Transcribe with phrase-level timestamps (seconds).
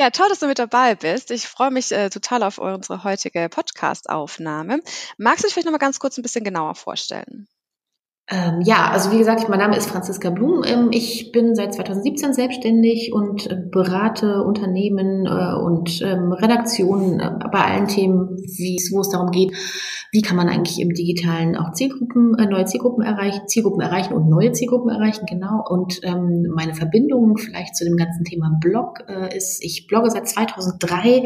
[0.00, 1.32] Ja, toll, dass du mit dabei bist.
[1.32, 4.80] Ich freue mich äh, total auf unsere heutige Podcast-Aufnahme.
[5.16, 7.48] Magst du dich vielleicht noch mal ganz kurz ein bisschen genauer vorstellen?
[8.30, 10.62] Ähm, ja, also wie gesagt, mein Name ist Franziska Blum.
[10.66, 17.30] Ähm, ich bin seit 2017 selbstständig und äh, berate Unternehmen äh, und ähm, Redaktionen äh,
[17.50, 18.36] bei allen Themen,
[18.92, 19.54] wo es darum geht,
[20.10, 24.28] wie kann man eigentlich im Digitalen auch Zielgruppen, äh, neue Zielgruppen erreichen, Zielgruppen erreichen und
[24.28, 25.64] neue Zielgruppen erreichen, genau.
[25.66, 30.28] Und ähm, meine Verbindung vielleicht zu dem ganzen Thema Blog äh, ist, ich blogge seit
[30.28, 31.24] 2003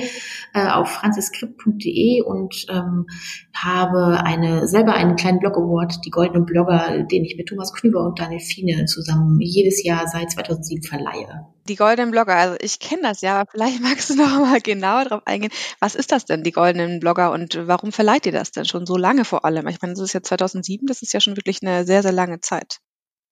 [0.55, 3.07] äh, auf franziskript.de und ähm,
[3.55, 8.05] habe eine selber einen kleinen Blog Award, die Goldene Blogger den ich mit Thomas Knüber
[8.05, 11.47] und Daniel Fiene zusammen jedes Jahr seit 2007 verleihe.
[11.69, 15.05] Die goldenen Blogger, also ich kenne das ja, aber vielleicht magst du noch mal genauer
[15.05, 15.53] darauf eingehen.
[15.81, 18.97] Was ist das denn, die goldenen Blogger und warum verleiht ihr das denn schon so
[18.97, 19.67] lange vor allem?
[19.69, 22.41] Ich meine, das ist ja 2007, das ist ja schon wirklich eine sehr, sehr lange
[22.41, 22.79] Zeit.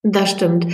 [0.03, 0.65] Das stimmt.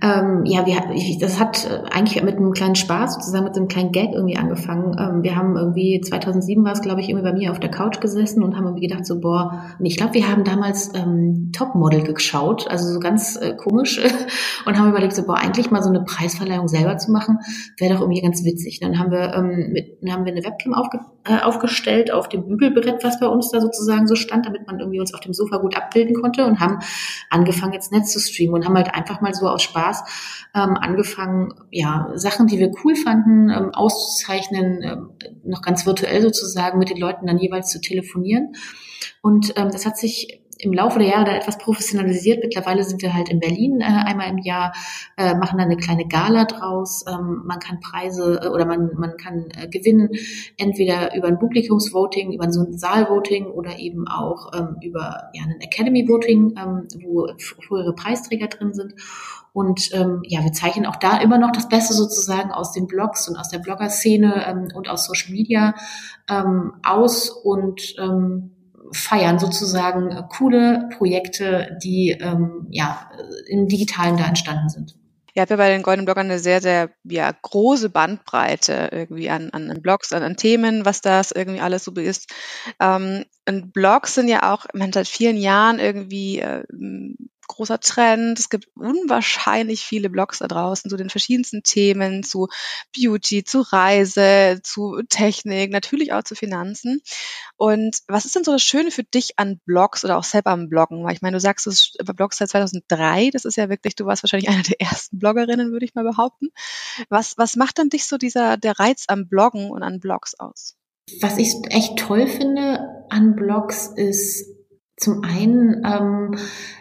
[0.00, 0.80] Ähm, ja, wir,
[1.18, 4.96] das hat äh, eigentlich mit einem kleinen Spaß, sozusagen mit einem kleinen Gag irgendwie angefangen.
[4.96, 8.00] Ähm, wir haben irgendwie, 2007 war es, glaube ich, irgendwie bei mir auf der Couch
[8.00, 12.04] gesessen und haben irgendwie gedacht so, boah, und ich glaube, wir haben damals ähm, Topmodel
[12.04, 14.00] geschaut, also so ganz äh, komisch
[14.66, 17.38] und haben überlegt so, boah, eigentlich mal so eine Preisverleihung selber zu machen,
[17.78, 18.78] wäre doch irgendwie ganz witzig.
[18.78, 22.46] Dann haben wir, ähm, mit, dann haben wir eine Webcam aufge, äh, aufgestellt auf dem
[22.46, 25.58] Bügelbrett, was bei uns da sozusagen so stand, damit man irgendwie uns auf dem Sofa
[25.58, 26.78] gut abbilden konnte und haben
[27.30, 30.04] angefangen, jetzt Netz zu streamen und haben halt einfach mal so aus Spaß
[30.54, 35.10] ähm, angefangen, ja, Sachen, die wir cool fanden, ähm, auszuzeichnen, ähm,
[35.44, 38.54] noch ganz virtuell sozusagen mit den Leuten dann jeweils zu telefonieren.
[39.22, 42.42] Und ähm, das hat sich im Laufe der Jahre da etwas professionalisiert.
[42.42, 44.72] Mittlerweile sind wir halt in Berlin äh, einmal im Jahr,
[45.16, 47.04] äh, machen da eine kleine Gala draus.
[47.08, 50.10] Ähm, man kann Preise äh, oder man, man kann äh, gewinnen,
[50.56, 55.60] entweder über ein Publikumsvoting, über so ein Saalvoting oder eben auch ähm, über ja, ein
[55.60, 58.94] Academy Voting, ähm, wo frühere Preisträger drin sind.
[59.52, 63.26] Und ähm, ja, wir zeichnen auch da immer noch das Beste sozusagen aus den Blogs
[63.26, 65.74] und aus der Blogger-Szene ähm, und aus Social Media
[66.28, 68.55] ähm, aus und ähm,
[68.92, 73.10] feiern sozusagen äh, coole Projekte, die ähm, ja
[73.48, 74.96] im Digitalen da entstanden sind.
[75.36, 80.12] Ja bei den Goldenen Bloggern eine sehr, sehr ja, große Bandbreite irgendwie an, an Blogs,
[80.14, 82.32] an, an Themen, was das irgendwie alles so ist.
[82.80, 86.64] Ähm, und Blogs sind ja auch, man seit vielen Jahren irgendwie äh,
[87.48, 88.38] großer Trend.
[88.38, 92.48] Es gibt unwahrscheinlich viele Blogs da draußen zu den verschiedensten Themen, zu
[92.94, 97.02] Beauty, zu Reise, zu Technik, natürlich auch zu Finanzen.
[97.56, 100.68] Und was ist denn so das Schöne für dich an Blogs oder auch selber am
[100.68, 101.04] Bloggen?
[101.04, 101.70] Weil ich meine, du sagst, du
[102.00, 103.30] über Blogs seit 2003.
[103.30, 106.48] Das ist ja wirklich, du warst wahrscheinlich eine der ersten Bloggerinnen, würde ich mal behaupten.
[107.08, 110.76] Was, was macht dann dich so dieser, der Reiz am Bloggen und an Blogs aus?
[111.20, 114.55] Was ich echt toll finde an Blogs ist
[114.96, 116.36] zum einen, ähm,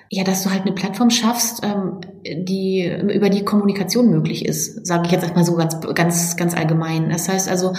[0.10, 5.04] ja, dass du halt eine Plattform schaffst, ähm, die über die Kommunikation möglich ist, sage
[5.06, 7.10] ich jetzt erstmal so ganz ganz ganz allgemein.
[7.10, 7.74] Das heißt also,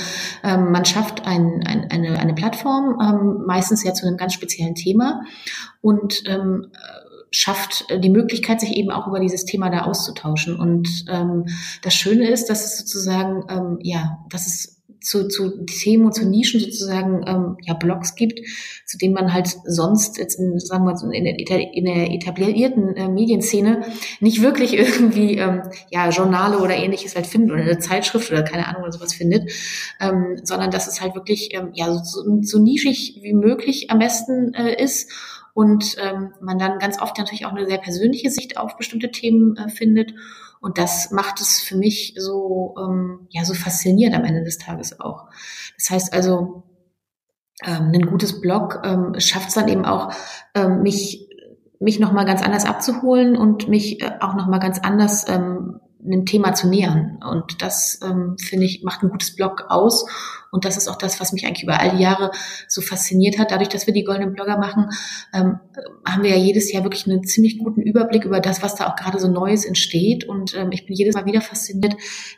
[0.45, 4.75] ähm, man schafft ein, ein, eine eine Plattform, ähm, meistens ja zu einem ganz speziellen
[4.75, 5.23] Thema
[5.81, 6.67] und ähm,
[7.31, 10.59] schafft die Möglichkeit, sich eben auch über dieses Thema da auszutauschen.
[10.59, 11.47] Und ähm,
[11.83, 14.75] das Schöne ist, dass es sozusagen ja, ja, dass es
[15.06, 18.41] zu, zu Themen und zu Nischen sozusagen ähm, ja Blogs gibt,
[18.84, 23.09] zu denen man halt sonst jetzt in, sagen wir in der, in der etablierten äh,
[23.09, 23.84] Medienszene
[24.19, 28.67] nicht wirklich irgendwie ähm, ja Journale oder ähnliches halt findet oder eine Zeitschrift oder keine
[28.67, 29.50] Ahnung oder sowas findet,
[30.00, 34.55] ähm, sondern dass es halt wirklich ähm, ja so, so nischig wie möglich am besten
[34.55, 35.12] äh, ist
[35.55, 39.56] und ähm, man dann ganz oft natürlich auch eine sehr persönliche Sicht auf bestimmte Themen
[39.56, 40.12] äh, findet
[40.61, 45.00] und das macht es für mich so, ähm, ja, so faszinierend am Ende des Tages
[45.00, 45.27] auch.
[45.77, 46.65] Das heißt also,
[47.65, 50.12] ähm, ein gutes Blog ähm, schafft es dann eben auch,
[50.55, 51.28] ähm, mich,
[51.78, 56.55] mich nochmal ganz anders abzuholen und mich äh, auch nochmal ganz anders ähm, einem Thema
[56.55, 57.19] zu nähern.
[57.28, 60.06] Und das, ähm, finde ich, macht ein gutes Blog aus.
[60.50, 62.31] Und das ist auch das, was mich eigentlich über all die Jahre
[62.69, 63.50] so fasziniert hat.
[63.50, 64.91] Dadurch, dass wir die goldenen Blogger machen,
[65.34, 65.59] ähm,
[66.05, 68.97] haben wir ja jedes Jahr wirklich einen ziemlich guten Überblick über das, was da auch
[68.97, 70.25] gerade so Neues entsteht.
[70.25, 71.97] Und ähm, ich bin jedes Mal wieder fasziniert,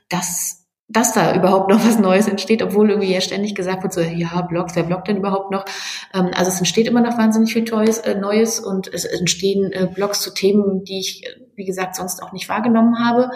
[0.09, 4.01] dass dass da überhaupt noch was Neues entsteht, obwohl irgendwie ja ständig gesagt wird, so,
[4.01, 5.65] ja, Blogs, wer bloggt denn überhaupt noch?
[6.15, 9.87] Ähm, also es entsteht immer noch wahnsinnig viel Neues, äh, Neues und es entstehen äh,
[9.87, 11.25] Blogs zu Themen, die ich,
[11.57, 13.31] wie gesagt, sonst auch nicht wahrgenommen habe.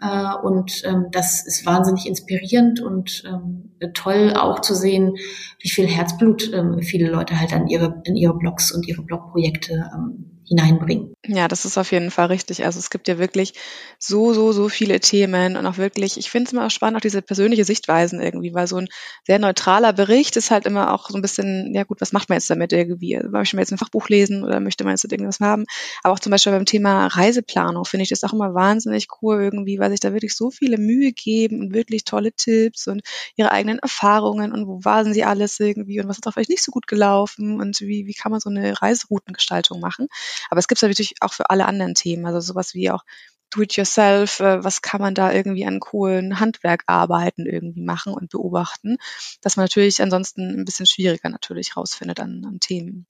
[0.00, 5.14] Äh, und ähm, das ist wahnsinnig inspirierend und ähm, toll auch zu sehen,
[5.60, 9.90] wie viel Herzblut ähm, viele Leute halt an ihre, in ihre Blogs und ihre Blogprojekte
[9.94, 11.14] ähm, hineinbringen.
[11.26, 12.64] Ja, das ist auf jeden Fall richtig.
[12.64, 13.52] Also es gibt ja wirklich
[13.98, 17.02] so, so, so viele Themen und auch wirklich, ich finde es immer auch spannend, auch
[17.02, 18.88] diese persönliche Sichtweisen irgendwie, weil so ein
[19.26, 22.36] sehr neutraler Bericht ist halt immer auch so ein bisschen, ja gut, was macht man
[22.36, 23.20] jetzt damit irgendwie?
[23.30, 25.66] Möchte man jetzt ein Fachbuch lesen oder möchte man jetzt irgendwas haben?
[26.02, 29.78] Aber auch zum Beispiel beim Thema Reiseplanung finde ich das auch immer wahnsinnig cool irgendwie,
[29.78, 33.02] weil sich da wirklich so viele Mühe geben und wirklich tolle Tipps und
[33.36, 36.62] ihre eigenen Erfahrungen und wo waren sie alles irgendwie und was ist auch vielleicht nicht
[36.64, 40.08] so gut gelaufen und wie, wie kann man so eine Reiseroutengestaltung machen?
[40.48, 43.04] Aber es gibt natürlich auch für alle anderen Themen, also sowas wie auch
[43.50, 48.96] Do-it-yourself, äh, was kann man da irgendwie an coolen Handwerkarbeiten irgendwie machen und beobachten,
[49.40, 53.06] dass man natürlich ansonsten ein bisschen schwieriger natürlich rausfindet an, an Themen.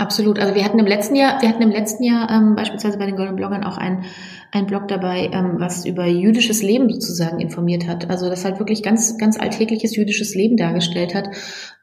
[0.00, 0.38] Absolut.
[0.38, 3.16] Also wir hatten im letzten Jahr, wir hatten im letzten Jahr ähm, beispielsweise bei den
[3.16, 4.06] Golden Bloggern auch ein,
[4.50, 8.08] ein Blog dabei, ähm, was über jüdisches Leben sozusagen informiert hat.
[8.08, 11.28] Also das halt wirklich ganz, ganz alltägliches jüdisches Leben dargestellt hat,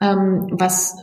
[0.01, 0.95] ähm, was,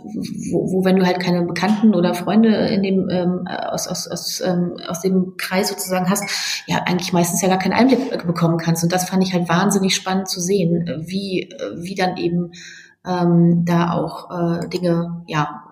[0.51, 4.43] wo, wo wenn du halt keine Bekannten oder Freunde in dem ähm, aus, aus, aus,
[4.45, 8.83] ähm, aus dem Kreis sozusagen hast, ja eigentlich meistens ja gar keinen Einblick bekommen kannst.
[8.83, 12.51] Und das fand ich halt wahnsinnig spannend zu sehen, wie, wie dann eben
[13.07, 15.64] ähm, da auch äh, Dinge ja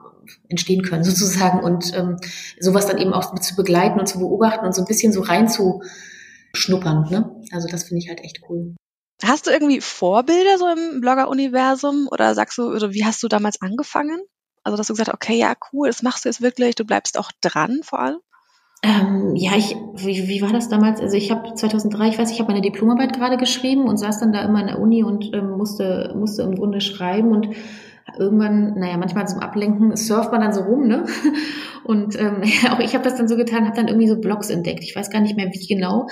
[0.48, 2.16] entstehen können sozusagen und ähm,
[2.60, 7.10] sowas dann eben auch zu begleiten und zu beobachten und so ein bisschen so reinzuschnuppern.
[7.10, 7.34] Ne?
[7.52, 8.74] Also das finde ich halt echt cool.
[9.22, 13.60] Hast du irgendwie Vorbilder so im Blogger-Universum oder sagst du, oder wie hast du damals
[13.60, 14.20] angefangen?
[14.64, 17.18] Also dass du gesagt hast, okay, ja, cool, das machst du jetzt wirklich, du bleibst
[17.18, 18.18] auch dran vor allem?
[18.84, 21.00] Ähm, ja, ich, wie, wie war das damals?
[21.00, 24.32] Also ich habe 2003, ich weiß, ich habe meine Diplomarbeit gerade geschrieben und saß dann
[24.32, 27.54] da immer in der Uni und ähm, musste, musste im Grunde schreiben und
[28.18, 31.06] irgendwann, naja, manchmal zum Ablenken surft man dann so rum, ne?
[31.84, 34.84] Und ähm, auch ich habe das dann so getan, habe dann irgendwie so Blogs entdeckt.
[34.84, 36.06] Ich weiß gar nicht mehr, wie genau.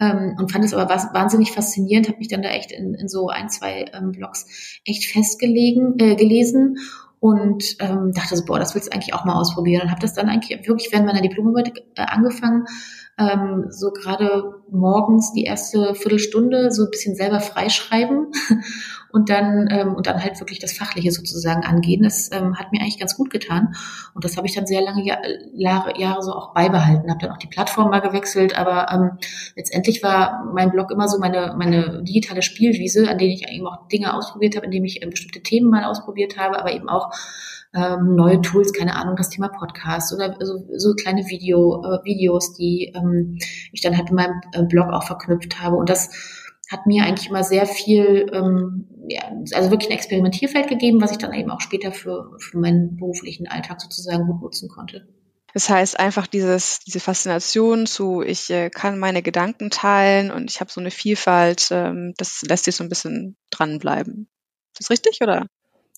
[0.00, 3.28] Ähm, und fand es aber wahnsinnig faszinierend, habe mich dann da echt in, in so
[3.28, 4.46] ein, zwei ähm, Blogs
[4.84, 6.76] echt festgelegen, äh, gelesen
[7.20, 9.82] und ähm, dachte so, boah, das willst du eigentlich auch mal ausprobieren.
[9.82, 12.66] Und habe das dann eigentlich wirklich während meiner Diplomarbeit äh, angefangen,
[13.18, 18.28] ähm, so gerade morgens die erste Viertelstunde so ein bisschen selber freischreiben
[19.12, 22.02] und dann ähm, und dann halt wirklich das Fachliche sozusagen angehen.
[22.02, 23.74] Das ähm, hat mir eigentlich ganz gut getan
[24.14, 25.04] und das habe ich dann sehr lange
[25.54, 27.10] Jahre, Jahre so auch beibehalten.
[27.10, 29.18] Habe dann auch die Plattform mal gewechselt, aber ähm,
[29.56, 33.88] letztendlich war mein Blog immer so meine meine digitale Spielwiese, an denen ich eben auch
[33.88, 37.10] Dinge ausprobiert habe, in denen ich äh, bestimmte Themen mal ausprobiert habe, aber eben auch
[37.74, 42.54] ähm, neue Tools, keine Ahnung, das Thema Podcast oder so, so kleine Video, äh, Videos,
[42.54, 43.38] die ähm,
[43.72, 45.76] ich dann halt in meinem äh, Blog auch verknüpft habe.
[45.76, 46.10] Und das
[46.70, 49.22] hat mir eigentlich immer sehr viel, ähm, ja,
[49.54, 53.48] also wirklich ein Experimentierfeld gegeben, was ich dann eben auch später für, für meinen beruflichen
[53.48, 55.08] Alltag sozusagen gut nutzen konnte.
[55.54, 60.60] Das heißt einfach dieses, diese Faszination zu, ich äh, kann meine Gedanken teilen und ich
[60.60, 64.28] habe so eine Vielfalt, ähm, das lässt sich so ein bisschen dranbleiben.
[64.72, 65.46] Ist das richtig oder?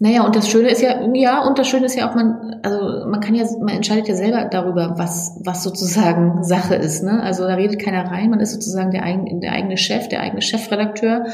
[0.02, 3.06] Naja, und das Schöne ist ja, ja, und das Schöne ist ja auch, man, also
[3.06, 7.02] man kann ja, man entscheidet ja selber darüber, was, was sozusagen Sache ist.
[7.02, 7.22] Ne?
[7.22, 10.40] Also da redet keiner rein, man ist sozusagen der, eigen, der eigene Chef, der eigene
[10.40, 11.26] Chefredakteur,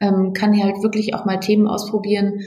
[0.00, 2.42] ähm, kann ja halt wirklich auch mal Themen ausprobieren,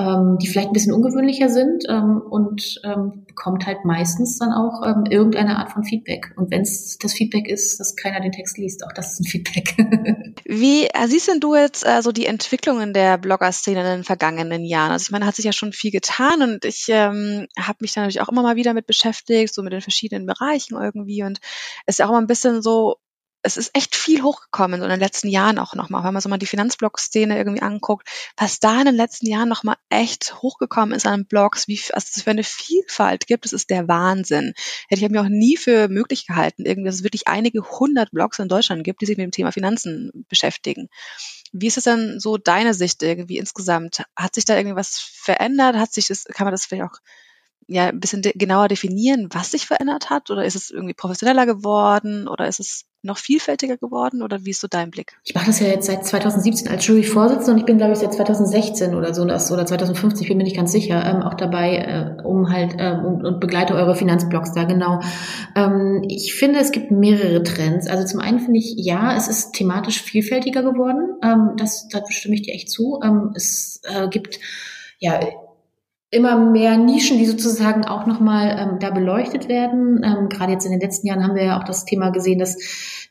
[0.00, 4.82] ähm, die vielleicht ein bisschen ungewöhnlicher sind ähm, und ähm, bekommt halt meistens dann auch
[4.86, 6.32] ähm, irgendeine Art von Feedback.
[6.36, 9.24] Und wenn es das Feedback ist, dass keiner den Text liest, auch das ist ein
[9.24, 9.76] Feedback.
[10.44, 14.64] Wie äh, siehst denn du jetzt äh, so die Entwicklungen der Blogger-Szene in den vergangenen
[14.64, 14.92] Jahren?
[14.92, 18.00] Also ich meine, hat sich ja schon viel getan und ich ähm, habe mich da
[18.00, 21.40] natürlich auch immer mal wieder mit beschäftigt, so mit den verschiedenen Bereichen irgendwie und
[21.86, 22.96] es ist ja auch immer ein bisschen so
[23.42, 26.28] es ist echt viel hochgekommen so in den letzten Jahren auch nochmal, wenn man so
[26.28, 31.06] mal die Finanzblog-Szene irgendwie anguckt, was da in den letzten Jahren nochmal echt hochgekommen ist
[31.06, 34.52] an Blogs, wie also es für eine Vielfalt gibt, das ist der Wahnsinn.
[34.88, 38.38] Hätte ich mir auch nie für möglich gehalten, irgendwie, dass es wirklich einige hundert Blogs
[38.38, 40.88] in Deutschland gibt, die sich mit dem Thema Finanzen beschäftigen.
[41.52, 44.04] Wie ist es denn so deine Sicht irgendwie insgesamt?
[44.14, 45.76] Hat sich da irgendwie was verändert?
[45.76, 46.98] Hat sich das, kann man das vielleicht auch
[47.70, 50.30] ja ein bisschen de genauer definieren, was sich verändert hat?
[50.30, 52.26] Oder ist es irgendwie professioneller geworden?
[52.26, 54.22] Oder ist es noch vielfältiger geworden?
[54.22, 55.18] Oder wie ist so dein Blick?
[55.24, 58.12] Ich mache das ja jetzt seit 2017 als Juryvorsitzende und ich bin, glaube ich, seit
[58.12, 62.50] 2016 oder so, oder 2050, bin mir nicht ganz sicher, ähm, auch dabei, äh, um
[62.52, 65.00] halt ähm, und, und begleite eure Finanzblogs da genau.
[65.54, 67.86] Ähm, ich finde, es gibt mehrere Trends.
[67.86, 71.16] Also zum einen finde ich, ja, es ist thematisch vielfältiger geworden.
[71.22, 73.00] Ähm, das, da stimme ich dir echt zu.
[73.02, 74.40] Ähm, es äh, gibt
[74.98, 75.20] ja
[76.10, 80.02] immer mehr Nischen, die sozusagen auch nochmal ähm, da beleuchtet werden.
[80.04, 82.56] Ähm, Gerade jetzt in den letzten Jahren haben wir ja auch das Thema gesehen, dass,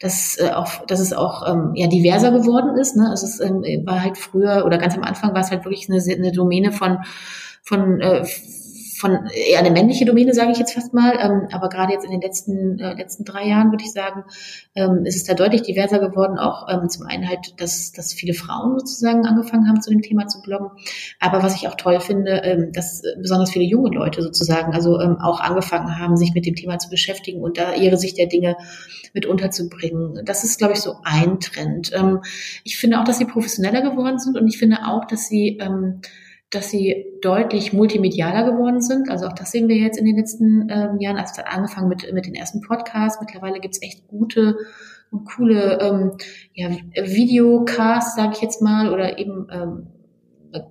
[0.02, 2.98] dass, äh, auch, dass es auch ähm, ja, diverser geworden ist.
[2.98, 3.10] Ne?
[3.10, 6.02] Also es ähm, war halt früher oder ganz am Anfang war es halt wirklich eine,
[6.02, 6.98] eine Domäne von,
[7.64, 8.26] von äh,
[9.00, 11.14] von eher eine männliche Domäne, sage ich jetzt fast mal.
[11.20, 14.26] Ähm, aber gerade jetzt in den letzten, äh, letzten drei Jahren, würde ich sagen,
[14.76, 16.38] ähm, ist es da deutlich diverser geworden.
[16.38, 20.28] Auch ähm, zum einen halt, dass, dass viele Frauen sozusagen angefangen haben, zu dem Thema
[20.28, 20.72] zu bloggen.
[21.20, 25.18] Aber was ich auch toll finde, ähm, dass besonders viele junge Leute sozusagen also ähm,
[25.22, 28.58] auch angefangen haben, sich mit dem Thema zu beschäftigen und da ihre Sicht der Dinge
[29.14, 30.26] mit unterzubringen.
[30.26, 31.92] Das ist, glaube ich, so ein Trend.
[31.94, 32.20] Ähm,
[32.66, 36.02] ich finde auch, dass sie professioneller geworden sind und ich finde auch, dass sie ähm,
[36.52, 39.10] dass sie deutlich multimedialer geworden sind.
[39.10, 41.18] Also auch das sehen wir jetzt in den letzten ähm, Jahren.
[41.18, 43.22] Also angefangen mit, mit den ersten Podcasts.
[43.22, 44.58] Mittlerweile gibt's echt gute
[45.12, 46.12] und coole ähm,
[46.54, 49.88] ja, Videocasts, sage ich jetzt mal, oder eben ähm,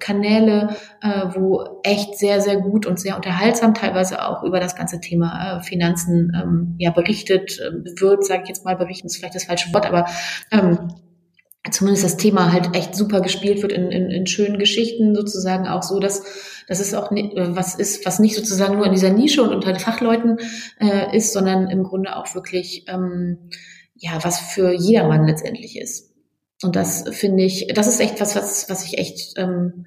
[0.01, 5.01] Kanäle, äh, wo echt sehr, sehr gut und sehr unterhaltsam teilweise auch über das ganze
[5.01, 9.37] Thema äh, Finanzen ähm, ja berichtet äh, wird, sage ich jetzt mal, berichten ist vielleicht
[9.37, 10.07] das falsche Wort, aber
[10.51, 10.89] ähm,
[11.71, 15.83] zumindest das Thema halt echt super gespielt wird in, in, in schönen Geschichten sozusagen auch
[15.83, 16.23] so, dass
[16.69, 19.73] dass es auch nicht, was ist, was nicht sozusagen nur in dieser Nische und unter
[19.73, 20.37] den Fachleuten
[20.79, 23.49] äh, ist, sondern im Grunde auch wirklich ähm,
[23.95, 26.13] ja was für jedermann letztendlich ist.
[26.63, 29.87] Und das finde ich, das ist echt was, was, was ich echt ähm,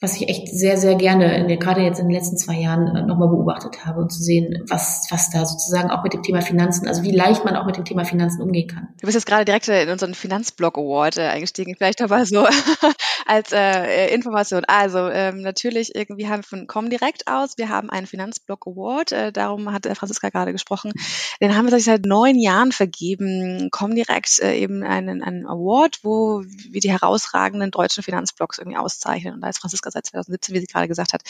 [0.00, 2.94] was ich echt sehr, sehr gerne, in der, gerade jetzt in den letzten zwei Jahren
[2.94, 6.40] äh, nochmal beobachtet habe und zu sehen, was, was da sozusagen auch mit dem Thema
[6.40, 8.88] Finanzen, also wie leicht man auch mit dem Thema Finanzen umgehen kann.
[9.00, 12.46] Du bist jetzt gerade direkt in unseren Finanzblog Award äh, eingestiegen, vielleicht aber so
[13.26, 14.64] als äh, Information.
[14.68, 19.32] Also ähm, natürlich, irgendwie haben wir von Comdirect aus, wir haben einen Finanzblog Award, äh,
[19.32, 20.92] darum hat Franziska gerade gesprochen.
[21.40, 23.68] Den haben wir seit neun Jahren vergeben.
[23.72, 29.34] Comdirect äh, eben einen, einen Award, wo wir die herausragenden deutschen Finanzblogs irgendwie auszeichnen.
[29.34, 31.22] Und da ist Franziska seit 2017, wie sie gerade gesagt hat,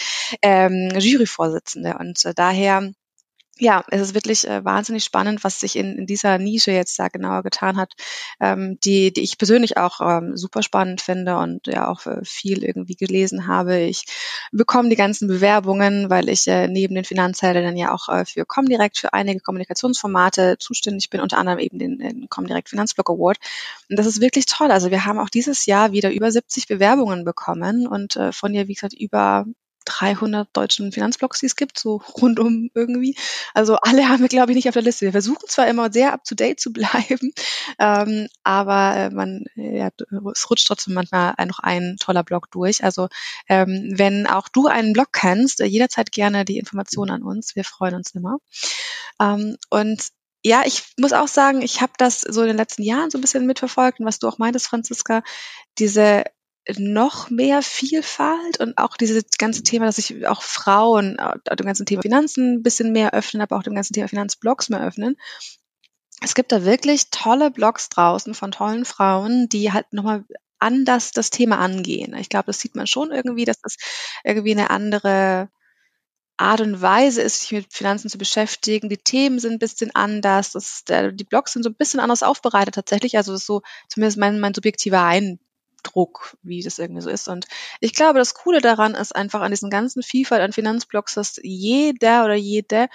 [0.43, 1.97] ähm, Juryvorsitzende.
[1.99, 2.93] Und äh, daher
[3.59, 7.09] ja, es ist wirklich äh, wahnsinnig spannend, was sich in, in dieser Nische jetzt da
[7.09, 7.95] genauer getan hat,
[8.41, 12.65] ähm, die, die ich persönlich auch ähm, super spannend finde und ja auch äh, viel
[12.65, 13.79] irgendwie gelesen habe.
[13.81, 14.05] Ich
[14.53, 18.99] bekomme die ganzen Bewerbungen, weil ich äh, neben den Finanzhelden ja auch äh, für Comdirect
[18.99, 23.39] für einige Kommunikationsformate zuständig bin, unter anderem eben den, den Comdirect Finanzblog Award.
[23.91, 24.71] Und das ist wirklich toll.
[24.71, 28.69] Also wir haben auch dieses Jahr wieder über 70 Bewerbungen bekommen und äh, von ihr,
[28.69, 29.47] wie gesagt, über
[29.85, 33.17] 300 deutschen Finanzblogs, die es gibt, so rundum irgendwie.
[33.55, 35.07] Also alle haben wir, glaube ich, nicht auf der Liste.
[35.07, 37.33] Wir versuchen zwar immer sehr up-to-date zu bleiben,
[37.79, 39.91] ähm, aber äh, man, ja,
[40.33, 42.85] es rutscht trotzdem manchmal noch ein toller Blog durch.
[42.85, 43.09] Also
[43.49, 47.57] ähm, wenn auch du einen Blog kennst, äh, jederzeit gerne die Informationen an uns.
[47.57, 48.39] Wir freuen uns immer.
[49.21, 50.09] Ähm, und
[50.45, 53.21] ja, ich muss auch sagen, ich habe das so in den letzten Jahren so ein
[53.21, 55.23] bisschen mitverfolgt und was du auch meintest, Franziska,
[55.79, 56.25] diese
[56.77, 61.87] noch mehr Vielfalt und auch dieses ganze Thema, dass sich auch Frauen äh, dem ganzen
[61.87, 65.17] Thema Finanzen ein bisschen mehr öffnen, aber auch dem ganzen Thema Finanzblogs mehr öffnen.
[66.21, 70.25] Es gibt da wirklich tolle Blogs draußen von tollen Frauen, die halt nochmal
[70.59, 72.15] anders das Thema angehen.
[72.17, 73.77] Ich glaube, das sieht man schon irgendwie, dass das
[74.25, 75.49] irgendwie eine andere
[76.37, 78.89] Art und Weise ist, sich mit Finanzen zu beschäftigen.
[78.89, 80.53] Die Themen sind ein bisschen anders.
[80.53, 83.17] Das, die Blogs sind so ein bisschen anders aufbereitet tatsächlich.
[83.17, 85.48] Also das ist so zumindest mein, mein subjektiver Eindruck.
[85.83, 87.29] Druck, wie das irgendwie so ist.
[87.29, 87.47] Und
[87.81, 92.25] ich glaube, das Coole daran ist einfach an diesen ganzen Vielfalt an Finanzblogs, dass jeder
[92.25, 92.89] oder jede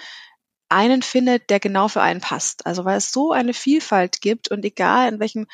[0.68, 2.66] einen findet, der genau für einen passt.
[2.66, 5.46] Also weil es so eine Vielfalt gibt und egal in welchem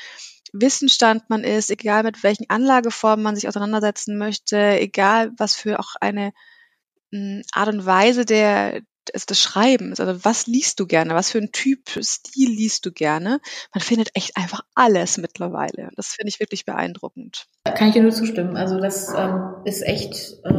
[0.52, 5.94] Wissensstand man ist, egal mit welchen Anlageformen man sich auseinandersetzen möchte, egal was für auch
[6.00, 6.32] eine
[7.12, 8.82] hm, Art und Weise der,
[9.14, 10.00] des, Schreibens.
[10.00, 11.14] Also was liest du gerne?
[11.14, 13.40] Was für ein Typ, Stil liest du gerne?
[13.74, 15.90] Man findet echt einfach alles mittlerweile.
[15.96, 17.46] Das finde ich wirklich beeindruckend.
[17.64, 18.56] Kann ich dir nur zustimmen.
[18.56, 20.14] Also das ähm, ist echt,
[20.44, 20.52] äh,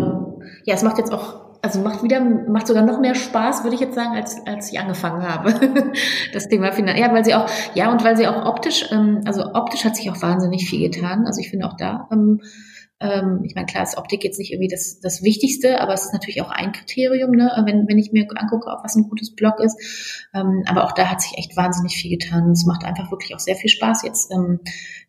[0.65, 3.81] ja, es macht jetzt auch, also macht wieder, macht sogar noch mehr Spaß, würde ich
[3.81, 5.93] jetzt sagen, als als ich angefangen habe.
[6.33, 6.99] das Thema Finanz.
[6.99, 10.09] Ja, weil sie auch, ja, und weil sie auch optisch, ähm, also optisch hat sich
[10.09, 11.25] auch wahnsinnig viel getan.
[11.27, 12.41] Also ich finde auch da ähm,
[13.01, 16.13] ähm, ich meine, klar ist Optik jetzt nicht irgendwie das, das Wichtigste, aber es ist
[16.13, 19.59] natürlich auch ein Kriterium, ne, wenn, wenn ich mir angucke, ob was ein gutes Blog
[19.59, 20.27] ist.
[20.33, 22.51] Ähm, aber auch da hat sich echt wahnsinnig viel getan.
[22.51, 24.59] Es macht einfach wirklich auch sehr viel Spaß, jetzt ähm,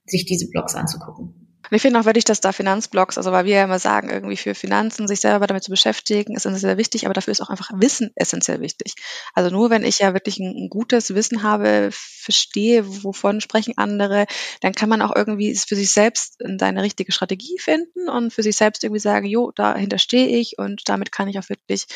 [0.07, 1.42] sich diese Blogs anzugucken.
[1.71, 4.37] Und ich finde auch wirklich, dass da Finanzblogs, also weil wir ja immer sagen, irgendwie
[4.37, 7.71] für Finanzen sich selber damit zu beschäftigen, ist sehr wichtig, aber dafür ist auch einfach
[7.75, 8.95] Wissen essentiell wichtig.
[9.35, 14.27] Also nur wenn ich ja wirklich ein, gutes Wissen habe, verstehe, wovon sprechen andere,
[14.61, 18.57] dann kann man auch irgendwie für sich selbst seine richtige Strategie finden und für sich
[18.57, 21.87] selbst irgendwie sagen, jo, dahinter stehe ich und damit kann ich auch wirklich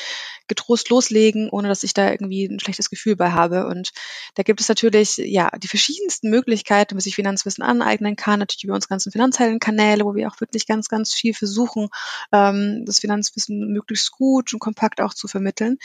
[0.48, 3.66] getrost loslegen, ohne dass ich da irgendwie ein schlechtes Gefühl bei habe.
[3.66, 3.90] Und
[4.34, 8.74] da gibt es natürlich ja die verschiedensten Möglichkeiten, wie sich Finanzwissen aneignen kann, natürlich über
[8.74, 11.88] uns ganzen Finanzhelden Kanäle, wo wir auch wirklich ganz, ganz viel versuchen,
[12.32, 15.78] ähm, das Finanzwissen möglichst gut und kompakt auch zu vermitteln.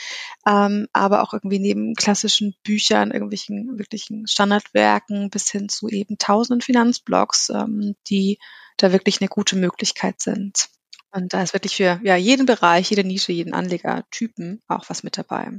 [0.45, 6.61] Ähm, aber auch irgendwie neben klassischen Büchern, irgendwelchen wirklichen Standardwerken bis hin zu eben tausenden
[6.61, 8.37] Finanzblogs, ähm, die
[8.77, 10.69] da wirklich eine gute Möglichkeit sind.
[11.11, 15.17] Und da ist wirklich für ja, jeden Bereich, jede Nische, jeden Anlegertypen auch was mit
[15.17, 15.51] dabei.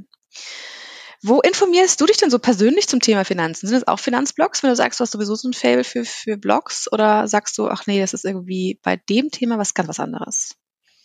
[1.25, 3.67] Wo informierst du dich denn so persönlich zum Thema Finanzen?
[3.67, 6.37] Sind es auch Finanzblogs, wenn du sagst, du hast sowieso so ein Fable für, für
[6.37, 6.91] Blogs?
[6.91, 10.55] Oder sagst du, ach nee, das ist irgendwie bei dem Thema was ganz was anderes?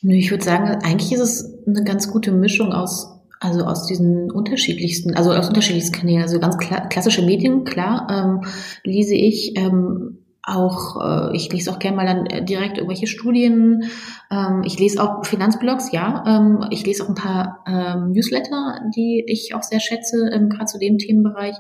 [0.03, 5.15] Ich würde sagen, eigentlich ist es eine ganz gute Mischung aus also aus diesen unterschiedlichsten,
[5.15, 8.51] also aus unterschiedlichsten Kanälen, also ganz kla klassische Medien, klar, ähm,
[8.83, 10.18] lese ich ähm,
[10.49, 13.85] auch, äh, ich lese auch gerne mal dann äh, direkt irgendwelche Studien.
[14.31, 16.25] Ähm, ich lese auch Finanzblogs, ja.
[16.27, 20.79] Ähm, ich lese auch ein paar ähm, Newsletter, die ich auch sehr schätze, gerade zu
[20.79, 21.57] dem Themenbereich.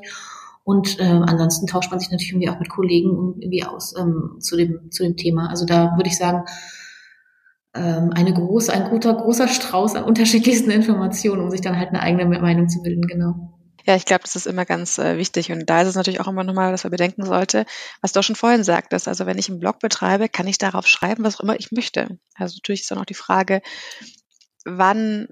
[0.64, 3.94] Und ansonsten tauscht man sich natürlich irgendwie auch mit Kollegen irgendwie aus
[4.40, 5.48] zu dem zu dem Thema.
[5.48, 6.44] Also da würde ich sagen,
[7.72, 12.26] eine große, ein guter großer Strauß an unterschiedlichsten Informationen, um sich dann halt eine eigene
[12.38, 13.57] Meinung zu bilden, genau.
[13.88, 15.50] Ja, ich glaube, das ist immer ganz äh, wichtig.
[15.50, 17.64] Und da ist es natürlich auch immer nochmal, dass man bedenken sollte,
[18.02, 19.08] was du auch schon vorhin sagtest.
[19.08, 22.18] Also wenn ich einen Blog betreibe, kann ich darauf schreiben, was auch immer ich möchte.
[22.34, 23.62] Also natürlich ist dann auch die Frage,
[24.66, 25.28] wann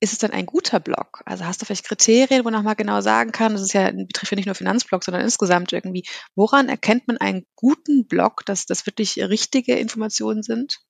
[0.00, 1.22] ist es denn ein guter Blog?
[1.24, 4.36] Also hast du vielleicht Kriterien, wo man genau sagen kann, das ist ja, betrifft ja
[4.36, 9.16] nicht nur Finanzblogs, sondern insgesamt irgendwie, woran erkennt man einen guten Blog, dass das wirklich
[9.16, 10.80] richtige Informationen sind?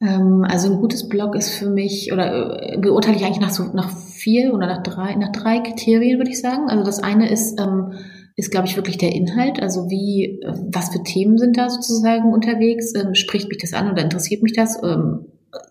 [0.00, 3.64] Ähm, also ein gutes Blog ist für mich, oder äh, beurteile ich eigentlich nach so
[3.72, 6.68] nach vier oder nach drei, nach drei Kriterien, würde ich sagen.
[6.68, 7.92] Also das eine ist, ähm,
[8.36, 9.62] ist, glaube ich, wirklich der Inhalt.
[9.62, 12.92] Also wie, äh, was für Themen sind da sozusagen unterwegs?
[12.94, 14.80] Ähm, spricht mich das an oder interessiert mich das?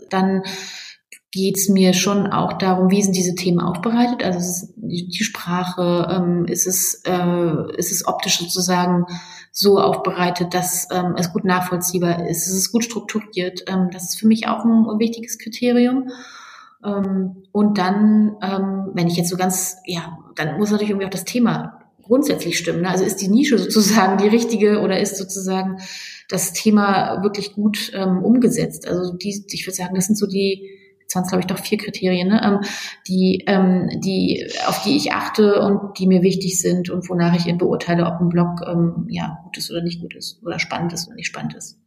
[0.09, 0.43] Dann
[1.31, 4.23] geht es mir schon auch darum, wie sind diese Themen aufbereitet?
[4.23, 9.05] Also die, Sprache, ist es äh, ist es optisch sozusagen
[9.55, 13.63] so aufbereitet, dass ähm, es gut nachvollziehbar ist, ist es gut strukturiert.
[13.67, 16.09] Ähm, das ist für mich auch ein, ein wichtiges Kriterium.
[16.83, 21.11] Ähm, und dann, ähm, wenn ich jetzt so ganz, ja, dann muss natürlich irgendwie auch
[21.11, 22.81] das Thema grundsätzlich stimmen.
[22.81, 22.89] Ne?
[22.89, 25.77] Also ist die Nische sozusagen die richtige oder ist sozusagen
[26.29, 28.87] das Thema wirklich gut ähm, umgesetzt?
[28.87, 30.67] Also die, ich würde sagen, das sind so die
[31.13, 32.59] jetzt waren glaube ich doch vier Kriterien, ne, ähm,
[33.07, 37.57] die, ähm, die, auf die ich achte und die mir wichtig sind und wonach ich
[37.57, 41.07] beurteile, ob ein Blog ähm, ja gut ist oder nicht gut ist oder spannend ist
[41.07, 41.79] oder nicht spannend ist.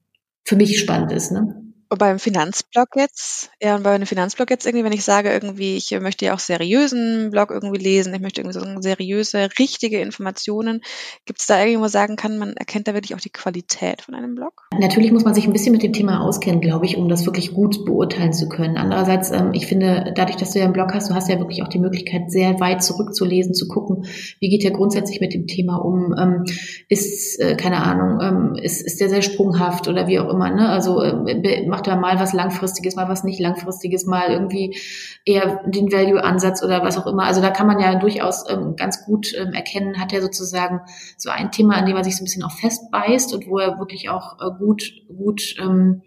[0.44, 1.65] Für mich spannend ist, ne?
[1.88, 5.98] Beim Finanzblog jetzt, ja, und bei einem Finanzblog jetzt irgendwie, wenn ich sage, irgendwie, ich
[6.00, 10.82] möchte ja auch seriösen Blog irgendwie lesen, ich möchte irgendwie so seriöse, richtige Informationen,
[11.24, 14.02] gibt es da irgendwie, wo man sagen kann, man erkennt da wirklich auch die Qualität
[14.02, 14.66] von einem Blog?
[14.78, 17.52] Natürlich muss man sich ein bisschen mit dem Thema auskennen, glaube ich, um das wirklich
[17.52, 18.76] gut beurteilen zu können.
[18.76, 21.62] Andererseits, ähm, ich finde, dadurch, dass du ja einen Blog hast, du hast ja wirklich
[21.62, 24.06] auch die Möglichkeit, sehr weit zurückzulesen, zu gucken,
[24.40, 26.44] wie geht der grundsätzlich mit dem Thema um, ähm,
[26.88, 30.68] ist, äh, keine Ahnung, ähm, ist, ist der sehr sprunghaft oder wie auch immer, ne?
[30.68, 34.78] Also äh, macht er mal was Langfristiges, mal was nicht Langfristiges, mal irgendwie
[35.26, 37.24] eher den Value-Ansatz oder was auch immer.
[37.24, 40.80] Also da kann man ja durchaus ähm, ganz gut ähm, erkennen, hat er sozusagen
[41.18, 43.78] so ein Thema, an dem er sich so ein bisschen auch festbeißt und wo er
[43.78, 46.00] wirklich auch äh, gut, gut ähm,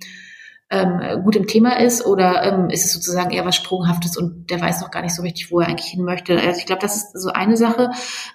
[0.71, 4.61] ähm, gut im Thema ist oder ähm, ist es sozusagen eher was Sprunghaftes und der
[4.61, 6.39] weiß noch gar nicht so richtig, wo er eigentlich hin möchte.
[6.39, 7.89] Also ich glaube, das ist so eine Sache.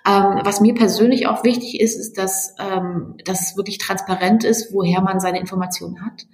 [0.04, 4.74] Ähm, was mir persönlich auch wichtig ist, ist, dass, ähm, dass es wirklich transparent ist,
[4.74, 6.26] woher man seine Informationen hat.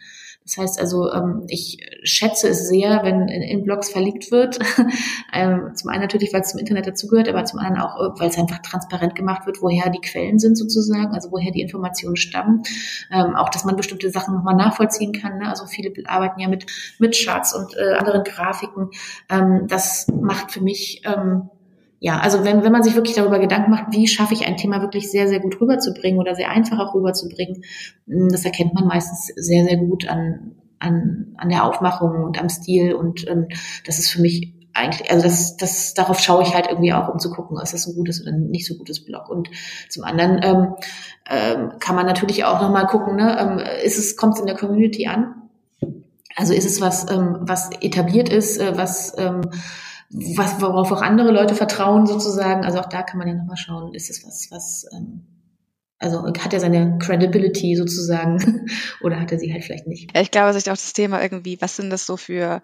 [0.50, 4.58] Das heißt also, ähm, ich schätze es sehr, wenn in, Blogs verlegt wird.
[5.32, 8.36] Ähm, zum einen natürlich, weil es zum Internet dazugehört, aber zum anderen auch, weil es
[8.36, 12.64] einfach transparent gemacht wird, woher die Quellen sind sozusagen, also woher die Informationen stammen.
[13.12, 15.38] Ähm, auch, dass man bestimmte Sachen nochmal nachvollziehen kann.
[15.38, 15.48] Ne?
[15.48, 16.66] Also viele arbeiten ja mit,
[16.98, 18.90] mit Charts und äh, anderen Grafiken.
[19.68, 21.02] das macht für mich
[22.02, 24.80] ja, also wenn, wenn man sich wirklich darüber Gedanken macht, wie schaffe ich ein Thema
[24.80, 27.62] wirklich sehr, sehr gut rüberzubringen oder sehr einfach auch rüberzubringen,
[28.08, 32.48] hm, das erkennt man meistens sehr, sehr gut an, an, an der Aufmachung und am
[32.48, 32.94] Stil.
[32.94, 33.48] Und ähm,
[33.84, 37.18] das ist für mich eigentlich, also das, das, darauf schaue ich halt irgendwie auch, um
[37.18, 39.28] zu gucken, ist das ein gutes oder nicht so gutes Blog.
[39.28, 39.50] Und
[39.90, 40.74] zum anderen ähm,
[41.28, 44.56] ähm, kann man natürlich auch nochmal gucken, ne, ähm, ist es, kommt es in der
[44.56, 45.34] Community an?
[46.34, 49.42] Also ist es was, ähm, was etabliert ist, äh, was ähm,
[50.10, 52.64] was, worauf auch andere Leute vertrauen sozusagen.
[52.64, 55.26] Also auch da kann man ja nochmal schauen, ist es was, was, ähm,
[55.98, 58.66] also hat er seine Credibility sozusagen
[59.02, 60.14] oder hat er sie halt vielleicht nicht?
[60.14, 62.62] Ja, ich glaube, sich auch das Thema irgendwie, was sind das so für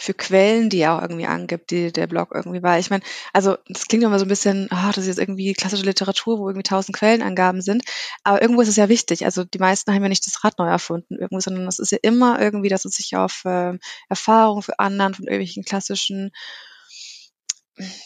[0.00, 2.78] für Quellen, die er auch irgendwie angibt, die der Blog irgendwie war.
[2.78, 5.82] Ich meine, also das klingt immer so ein bisschen, oh, das ist jetzt irgendwie klassische
[5.82, 7.82] Literatur, wo irgendwie tausend Quellenangaben sind,
[8.22, 9.24] aber irgendwo ist es ja wichtig.
[9.24, 11.98] Also die meisten haben ja nicht das Rad neu erfunden irgendwie, sondern es ist ja
[12.00, 13.76] immer irgendwie, dass es sich auf äh,
[14.08, 16.30] Erfahrungen für anderen von irgendwelchen klassischen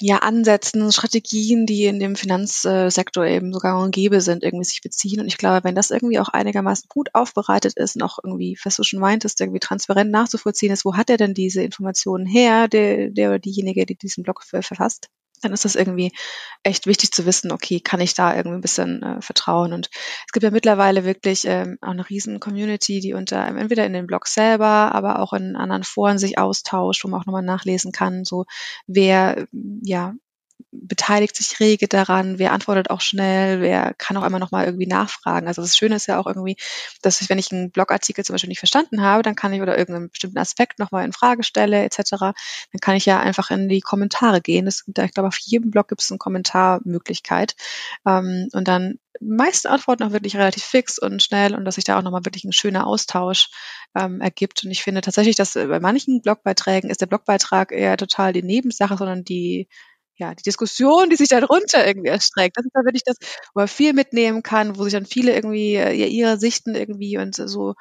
[0.00, 5.20] ja, Ansätzen, Strategien, die in dem Finanzsektor eben sogar und gäbe sind, irgendwie sich beziehen.
[5.20, 8.76] Und ich glaube, wenn das irgendwie auch einigermaßen gut aufbereitet ist und auch irgendwie, was
[8.76, 13.10] du schon meintest, irgendwie transparent nachzuvollziehen ist, wo hat er denn diese Informationen her, der,
[13.10, 15.08] der oder diejenige, die diesen Blog verfasst?
[15.42, 16.12] Dann ist das irgendwie
[16.62, 19.72] echt wichtig zu wissen, okay, kann ich da irgendwie ein bisschen äh, vertrauen?
[19.72, 19.90] Und
[20.26, 23.92] es gibt ja mittlerweile wirklich ähm, auch eine riesen Community, die unter ähm, entweder in
[23.92, 27.92] den Blogs selber, aber auch in anderen Foren sich austauscht, wo man auch nochmal nachlesen
[27.92, 28.46] kann, so
[28.86, 29.46] wer
[29.82, 30.14] ja
[30.70, 35.46] beteiligt sich rege daran, wer antwortet auch schnell, wer kann auch einmal nochmal irgendwie nachfragen.
[35.46, 36.56] Also das Schöne ist ja auch irgendwie,
[37.02, 39.76] dass ich, wenn ich einen Blogartikel zum Beispiel nicht verstanden habe, dann kann ich oder
[39.78, 43.80] irgendeinen bestimmten Aspekt nochmal in Frage stelle etc., dann kann ich ja einfach in die
[43.80, 44.66] Kommentare gehen.
[44.66, 47.54] Das, ich glaube, auf jedem Blog gibt es eine Kommentarmöglichkeit.
[48.06, 51.98] Ähm, und dann meisten antworten auch wirklich relativ fix und schnell und dass sich da
[51.98, 53.50] auch nochmal wirklich ein schöner Austausch
[53.94, 54.64] ähm, ergibt.
[54.64, 58.96] Und ich finde tatsächlich, dass bei manchen Blogbeiträgen ist der Blogbeitrag eher total die Nebensache,
[58.96, 59.68] sondern die
[60.22, 62.56] ja, die Diskussion, die sich darunter irgendwie erstreckt.
[62.56, 63.16] Das ist da wirklich das,
[63.54, 67.34] wo man viel mitnehmen kann, wo sich dann viele irgendwie äh, ihre Sichten irgendwie und
[67.36, 67.74] so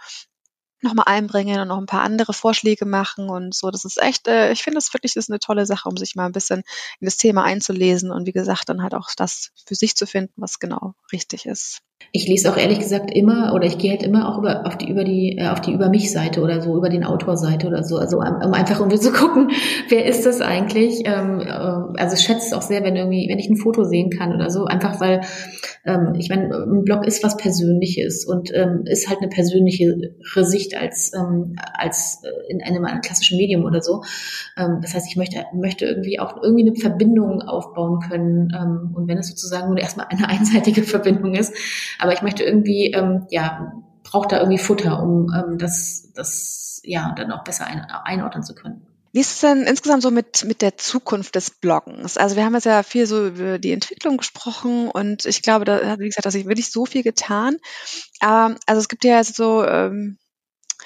[0.82, 3.70] nochmal einbringen und noch ein paar andere Vorschläge machen und so.
[3.72, 6.26] Das ist echt, äh, ich finde das wirklich ist eine tolle Sache, um sich mal
[6.26, 6.64] ein bisschen
[7.00, 10.34] in das Thema einzulesen und wie gesagt, dann halt auch das für sich zu finden,
[10.38, 11.82] was genau richtig ist.
[12.12, 14.90] Ich lese auch ehrlich gesagt immer oder ich gehe halt immer auch über auf die
[14.90, 17.98] über die äh, auf die über mich Seite oder so über den Autorseite oder so.
[17.98, 19.52] Also um, um einfach irgendwie zu gucken
[19.90, 21.04] wer ist das eigentlich?
[21.06, 24.10] Ähm, äh, also ich schätze es auch sehr wenn irgendwie wenn ich ein Foto sehen
[24.10, 24.66] kann oder so.
[24.66, 25.22] Einfach weil
[25.86, 30.76] ähm, ich meine ein Blog ist was Persönliches und ähm, ist halt eine persönlichere Sicht
[30.78, 34.04] als ähm, als äh, in einem, einem klassischen Medium oder so.
[34.58, 39.08] Ähm, das heißt ich möchte möchte irgendwie auch irgendwie eine Verbindung aufbauen können ähm, und
[39.08, 41.54] wenn es sozusagen nur erstmal eine einseitige Verbindung ist
[42.00, 43.74] aber ich möchte irgendwie, ähm, ja,
[44.04, 48.56] braucht da irgendwie Futter, um ähm, das, das ja dann auch besser ein, einordnen zu
[48.56, 48.86] können.
[49.14, 52.18] Wie ist es denn insgesamt so mit, mit der Zukunft des Bloggens?
[52.18, 55.86] Also wir haben jetzt ja viel so über die Entwicklung gesprochen und ich glaube, da
[55.86, 57.58] hat, wie gesagt, dass sich wirklich so viel getan.
[58.22, 60.18] Ähm, also es gibt ja so, ähm,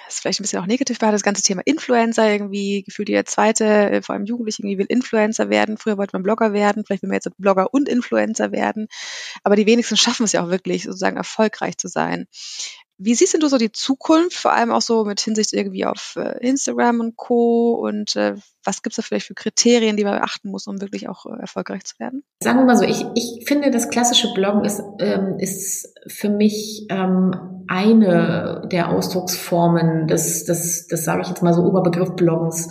[0.07, 3.65] ist vielleicht ein bisschen auch negativ war, das ganze Thema Influencer irgendwie, gefühlt jeder zweite,
[3.65, 5.77] äh, vor allem Jugendliche irgendwie will Influencer werden.
[5.77, 8.87] Früher wollte man Blogger werden, vielleicht will man jetzt Blogger und Influencer werden.
[9.43, 12.27] Aber die wenigsten schaffen es ja auch wirklich, sozusagen erfolgreich zu sein.
[12.97, 16.15] Wie siehst denn du so die Zukunft, vor allem auch so mit Hinsicht irgendwie auf
[16.15, 17.73] äh, Instagram und Co.
[17.73, 21.09] Und äh, was gibt es da vielleicht für Kriterien, die man beachten muss, um wirklich
[21.09, 22.23] auch äh, erfolgreich zu werden?
[22.41, 26.85] Sagen wir mal so, ich, ich finde, das klassische Bloggen ist, ähm, ist für mich
[26.89, 32.69] ähm, eine der Ausdrucksformen des, des, des sage ich jetzt mal so, Oberbegriff Bloggens.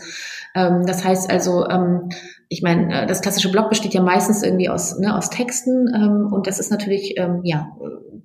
[0.55, 2.09] Ähm, das heißt also, ähm,
[2.49, 6.33] ich meine, äh, das klassische Blog besteht ja meistens irgendwie aus, ne, aus Texten ähm,
[6.33, 7.73] und das ist natürlich, ähm, ja,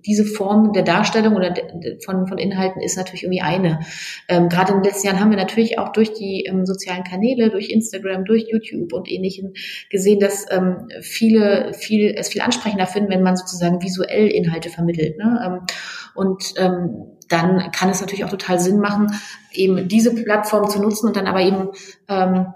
[0.06, 1.54] diese Form der Darstellung oder
[2.06, 3.80] von, von Inhalten ist natürlich irgendwie eine.
[4.28, 7.50] Ähm, Gerade in den letzten Jahren haben wir natürlich auch durch die ähm, sozialen Kanäle,
[7.50, 9.54] durch Instagram, durch YouTube und ähnlichen
[9.90, 15.18] gesehen, dass ähm, viele viel, es viel ansprechender finden, wenn man sozusagen visuell Inhalte vermittelt.
[15.18, 15.42] Ne?
[15.46, 15.60] Ähm,
[16.20, 19.14] und ähm, dann kann es natürlich auch total Sinn machen,
[19.54, 21.70] eben diese Plattform zu nutzen und dann aber eben
[22.08, 22.48] ähm,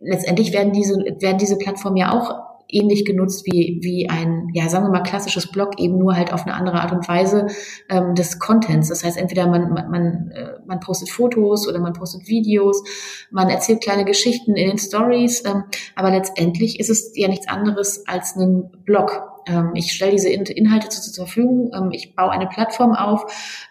[0.00, 4.86] letztendlich werden diese, werden diese Plattformen ja auch ähnlich genutzt wie, wie ein, ja, sagen
[4.86, 7.46] wir mal, klassisches Blog, eben nur halt auf eine andere Art und Weise
[7.88, 8.88] ähm, des Contents.
[8.88, 12.82] Das heißt, entweder man, man, man, äh, man postet Fotos oder man postet Videos,
[13.30, 18.06] man erzählt kleine Geschichten in den Stories, ähm, aber letztendlich ist es ja nichts anderes
[18.08, 19.35] als ein Blog
[19.74, 23.24] ich stelle diese Inhalte zur, Verfügung, ähm, ich baue eine Plattform auf,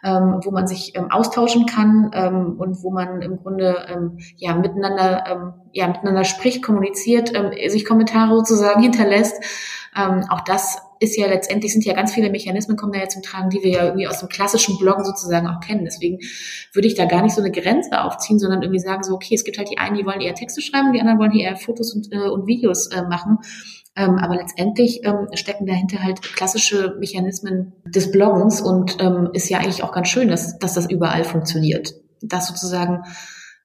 [0.03, 4.55] ähm, wo man sich ähm, austauschen kann ähm, und wo man im Grunde ähm, ja
[4.55, 9.43] miteinander ähm, ja miteinander spricht, kommuniziert, ähm, sich Kommentare sozusagen hinterlässt.
[9.95, 13.21] Ähm, auch das ist ja letztendlich sind ja ganz viele Mechanismen kommen da ja zum
[13.21, 15.85] Tragen, die wir ja irgendwie aus dem klassischen Bloggen sozusagen auch kennen.
[15.85, 16.19] Deswegen
[16.73, 19.43] würde ich da gar nicht so eine Grenze aufziehen, sondern irgendwie sagen so, okay, es
[19.43, 21.93] gibt halt die einen, die wollen eher Texte schreiben, die anderen wollen hier eher Fotos
[21.93, 23.39] und, äh, und Videos äh, machen.
[23.97, 29.59] Ähm, aber letztendlich ähm, stecken dahinter halt klassische Mechanismen des Bloggens und ähm, ist ja
[29.59, 31.93] eigentlich auch ganz schön, dass, dass das überall funktioniert.
[32.21, 33.03] Das sozusagen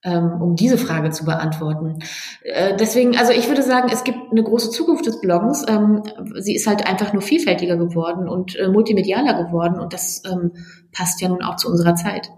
[0.09, 1.99] um diese Frage zu beantworten.
[2.43, 5.65] Äh, deswegen, also ich würde sagen, es gibt eine große Zukunft des Bloggens.
[5.69, 6.03] Ähm,
[6.39, 10.53] sie ist halt einfach nur vielfältiger geworden und äh, multimedialer geworden und das ähm,
[10.93, 12.31] passt ja nun auch zu unserer Zeit.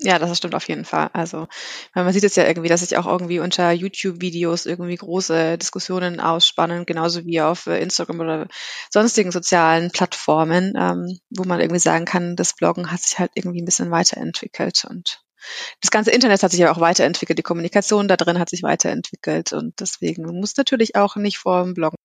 [0.00, 1.10] Ja, das stimmt auf jeden Fall.
[1.12, 1.48] Also
[1.92, 6.86] man sieht es ja irgendwie, dass sich auch irgendwie unter YouTube-Videos irgendwie große Diskussionen ausspannen,
[6.86, 8.48] genauso wie auf äh, Instagram oder
[8.90, 13.60] sonstigen sozialen Plattformen, ähm, wo man irgendwie sagen kann, das Bloggen hat sich halt irgendwie
[13.60, 15.20] ein bisschen weiterentwickelt und
[15.80, 19.52] das ganze Internet hat sich ja auch weiterentwickelt, die Kommunikation da drin hat sich weiterentwickelt
[19.52, 21.96] und deswegen muss natürlich auch nicht vor dem Bloggen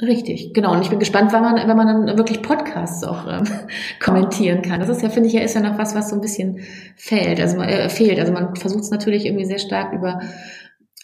[0.00, 0.74] Richtig, genau.
[0.74, 3.42] Und ich bin gespannt, wann man, wenn man dann wirklich Podcasts auch ähm,
[4.00, 4.78] kommentieren kann.
[4.78, 6.60] Das ist ja, finde ich, ja, ist ja noch was, was so ein bisschen
[6.94, 7.40] fehlt.
[7.40, 8.20] Also äh, fehlt.
[8.20, 10.20] Also man versucht es natürlich irgendwie sehr stark über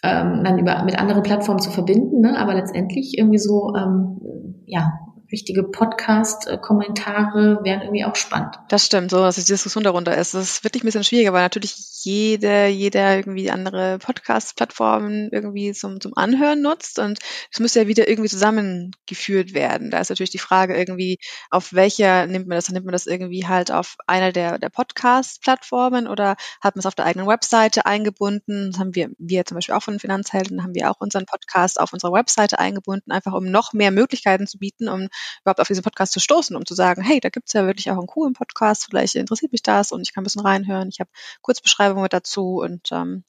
[0.04, 2.38] ähm, dann über mit anderen Plattformen zu verbinden, ne?
[2.38, 4.92] aber letztendlich irgendwie so ähm, ja
[5.35, 8.55] richtige Podcast-Kommentare wären irgendwie auch spannend.
[8.68, 10.33] Das stimmt, so dass die Diskussion darunter ist.
[10.33, 16.01] Das ist wirklich ein bisschen schwieriger, weil natürlich jede, jeder irgendwie andere Podcast-Plattformen irgendwie zum,
[16.01, 17.18] zum Anhören nutzt und
[17.51, 19.90] es müsste ja wieder irgendwie zusammengeführt werden.
[19.90, 21.18] Da ist natürlich die Frage irgendwie,
[21.51, 22.70] auf welcher nimmt man das?
[22.70, 26.94] Nimmt man das irgendwie halt auf einer der, der Podcast-Plattformen oder hat man es auf
[26.94, 28.70] der eigenen Webseite eingebunden?
[28.70, 31.81] Das haben wir, wir zum Beispiel auch von den Finanzhelden, haben wir auch unseren Podcast
[31.81, 35.09] auf unserer Webseite eingebunden, einfach um noch mehr Möglichkeiten zu bieten, um
[35.42, 37.98] überhaupt auf diesen Podcast zu stoßen, um zu sagen, hey, da gibt's ja wirklich auch
[37.98, 40.88] einen coolen Podcast, vielleicht interessiert mich das und ich kann ein bisschen reinhören.
[40.88, 41.10] Ich habe
[41.42, 43.24] Kurzbeschreibungen dazu und ähm,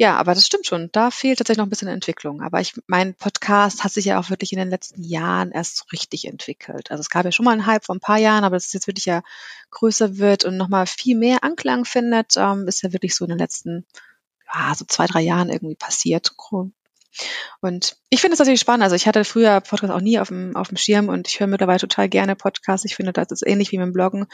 [0.00, 0.88] ja, aber das stimmt schon.
[0.92, 2.40] Da fehlt tatsächlich noch ein bisschen Entwicklung.
[2.40, 5.84] Aber ich, mein Podcast hat sich ja auch wirklich in den letzten Jahren erst so
[5.92, 6.90] richtig entwickelt.
[6.90, 8.72] Also es gab ja schon mal einen Hype vor ein paar Jahren, aber dass es
[8.72, 9.22] jetzt wirklich ja
[9.70, 13.38] größer wird und nochmal viel mehr Anklang findet, ähm, ist ja wirklich so in den
[13.38, 13.84] letzten,
[14.54, 16.32] ja, so zwei, drei Jahren irgendwie passiert.
[17.60, 18.84] Und ich finde es natürlich spannend.
[18.84, 21.46] Also ich hatte früher Podcast auch nie auf dem, auf dem Schirm und ich höre
[21.46, 22.84] mittlerweile total gerne Podcasts.
[22.84, 24.26] Ich finde, das ist ähnlich wie mit dem Bloggen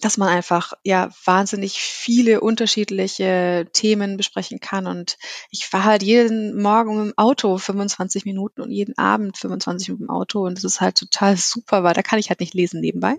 [0.00, 4.86] dass man einfach ja wahnsinnig viele unterschiedliche Themen besprechen kann.
[4.86, 5.18] Und
[5.50, 10.10] ich fahre halt jeden Morgen im Auto 25 Minuten und jeden Abend 25 Minuten im
[10.10, 10.46] Auto.
[10.46, 13.16] Und das ist halt total super, weil da kann ich halt nicht lesen nebenbei.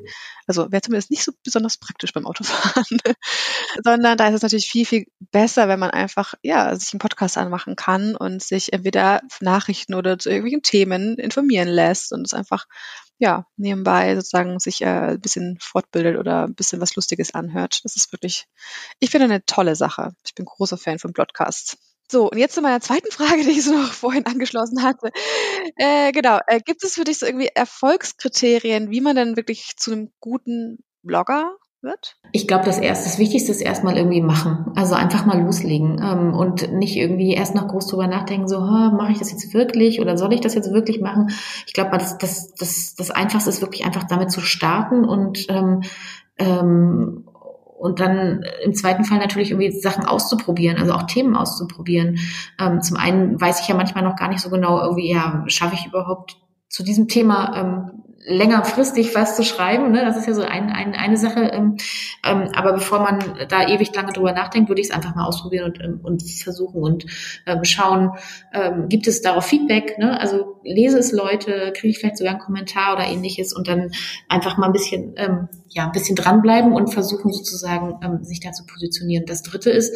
[0.48, 2.86] Also wäre zumindest nicht so besonders praktisch beim Autofahren.
[3.84, 7.38] Sondern da ist es natürlich viel, viel besser, wenn man einfach ja sich einen Podcast
[7.38, 12.66] anmachen kann und sich entweder Nachrichten oder zu irgendwelchen Themen informieren lässt und es einfach
[13.20, 17.82] ja, nebenbei sozusagen sich äh, ein bisschen fortbildet oder ein bisschen was Lustiges anhört.
[17.84, 18.46] Das ist wirklich,
[19.00, 20.14] ich finde eine tolle Sache.
[20.26, 21.78] Ich bin großer Fan von Podcasts.
[22.10, 25.12] So, und jetzt zu meiner zweiten Frage, die ich so noch vorhin angeschlossen hatte.
[25.76, 29.92] Äh, genau, äh, gibt es für dich so irgendwie Erfolgskriterien, wie man denn wirklich zu
[29.92, 32.18] einem guten Blogger wird?
[32.32, 34.72] Ich glaube, das erste, das Wichtigste ist erstmal irgendwie machen.
[34.76, 39.12] Also einfach mal loslegen ähm, und nicht irgendwie erst noch groß drüber nachdenken, so, mache
[39.12, 41.30] ich das jetzt wirklich oder soll ich das jetzt wirklich machen?
[41.68, 45.82] Ich glaube, das, das, das, das Einfachste ist wirklich einfach damit zu starten und ähm,
[46.38, 47.26] ähm,
[47.80, 52.20] und dann im zweiten Fall natürlich irgendwie Sachen auszuprobieren, also auch Themen auszuprobieren.
[52.60, 55.76] Ähm, zum einen weiß ich ja manchmal noch gar nicht so genau, irgendwie, ja, schaffe
[55.76, 56.36] ich überhaupt
[56.68, 59.92] zu diesem Thema ähm, längerfristig was zu schreiben.
[59.92, 60.06] Ne?
[60.06, 61.42] Das ist ja so ein, ein, eine Sache.
[61.52, 61.78] Ähm,
[62.24, 65.66] ähm, aber bevor man da ewig lange drüber nachdenkt, würde ich es einfach mal ausprobieren
[65.66, 67.06] und, ähm, und versuchen und
[67.48, 68.12] ähm, schauen,
[68.54, 69.98] ähm, gibt es darauf Feedback?
[69.98, 70.20] Ne?
[70.20, 73.92] Also lese es Leute, kriege ich vielleicht sogar einen Kommentar oder ähnliches und dann
[74.28, 78.52] einfach mal ein bisschen, ähm, ja, ein bisschen dranbleiben und versuchen sozusagen, ähm, sich da
[78.52, 79.26] zu positionieren.
[79.26, 79.96] Das dritte ist,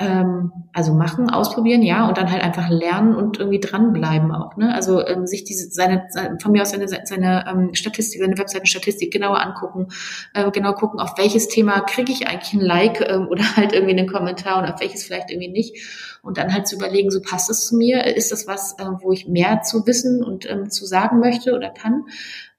[0.00, 4.72] ähm, also machen, ausprobieren, ja, und dann halt einfach lernen und irgendwie dranbleiben auch, ne?
[4.72, 9.12] Also ähm, sich diese seine, seine von mir aus seine seine ähm, Statistik, seine Webseitenstatistik
[9.12, 9.88] genauer angucken,
[10.34, 13.98] äh, genau gucken, auf welches Thema kriege ich eigentlich ein Like ähm, oder halt irgendwie
[13.98, 15.76] einen Kommentar und auf welches vielleicht irgendwie nicht.
[16.22, 19.10] Und dann halt zu überlegen, so passt das zu mir, ist das was, äh, wo
[19.12, 22.04] ich mehr zu wissen und ähm, zu sagen möchte oder kann?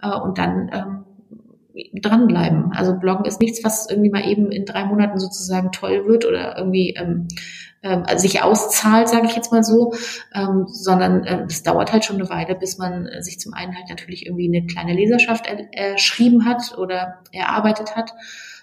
[0.01, 1.05] Äh, und dann ähm,
[2.01, 2.71] dranbleiben.
[2.73, 6.57] Also Bloggen ist nichts, was irgendwie mal eben in drei Monaten sozusagen toll wird oder
[6.57, 7.27] irgendwie ähm,
[7.81, 9.93] also sich auszahlt, sage ich jetzt mal so,
[10.33, 13.87] ähm, sondern äh, es dauert halt schon eine Weile, bis man sich zum einen halt
[13.89, 18.11] natürlich irgendwie eine kleine Leserschaft erschrieben hat oder erarbeitet hat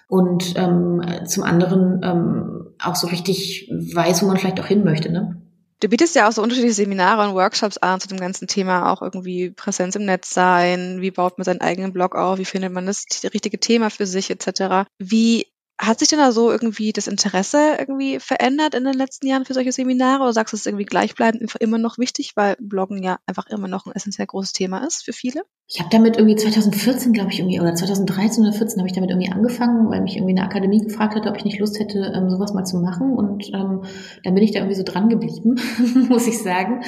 [0.07, 5.11] und ähm, zum anderen ähm, auch so richtig weiß, wo man vielleicht auch hin möchte.
[5.11, 5.41] Ne?
[5.79, 9.03] Du bietest ja auch so unterschiedliche Seminare und Workshops an zu dem ganzen Thema, auch
[9.03, 12.87] irgendwie Präsenz im Netz sein, wie baut man seinen eigenen Blog auf, wie findet man
[12.87, 14.87] das richtige Thema für sich etc.
[14.97, 15.47] Wie
[15.79, 19.53] hat sich denn da so irgendwie das Interesse irgendwie verändert in den letzten Jahren für
[19.53, 23.19] solche Seminare oder sagst du, es ist irgendwie gleichbleibend immer noch wichtig, weil Bloggen ja
[23.27, 25.43] einfach immer noch ein essentiell großes Thema ist für viele?
[25.67, 29.11] Ich habe damit irgendwie 2014, glaube ich, irgendwie, oder 2013 oder 14 habe ich damit
[29.11, 32.29] irgendwie angefangen, weil mich irgendwie eine Akademie gefragt hat, ob ich nicht Lust hätte, ähm,
[32.29, 33.13] sowas mal zu machen.
[33.13, 33.83] Und ähm,
[34.23, 35.59] dann bin ich da irgendwie so dran geblieben,
[36.09, 36.81] muss ich sagen.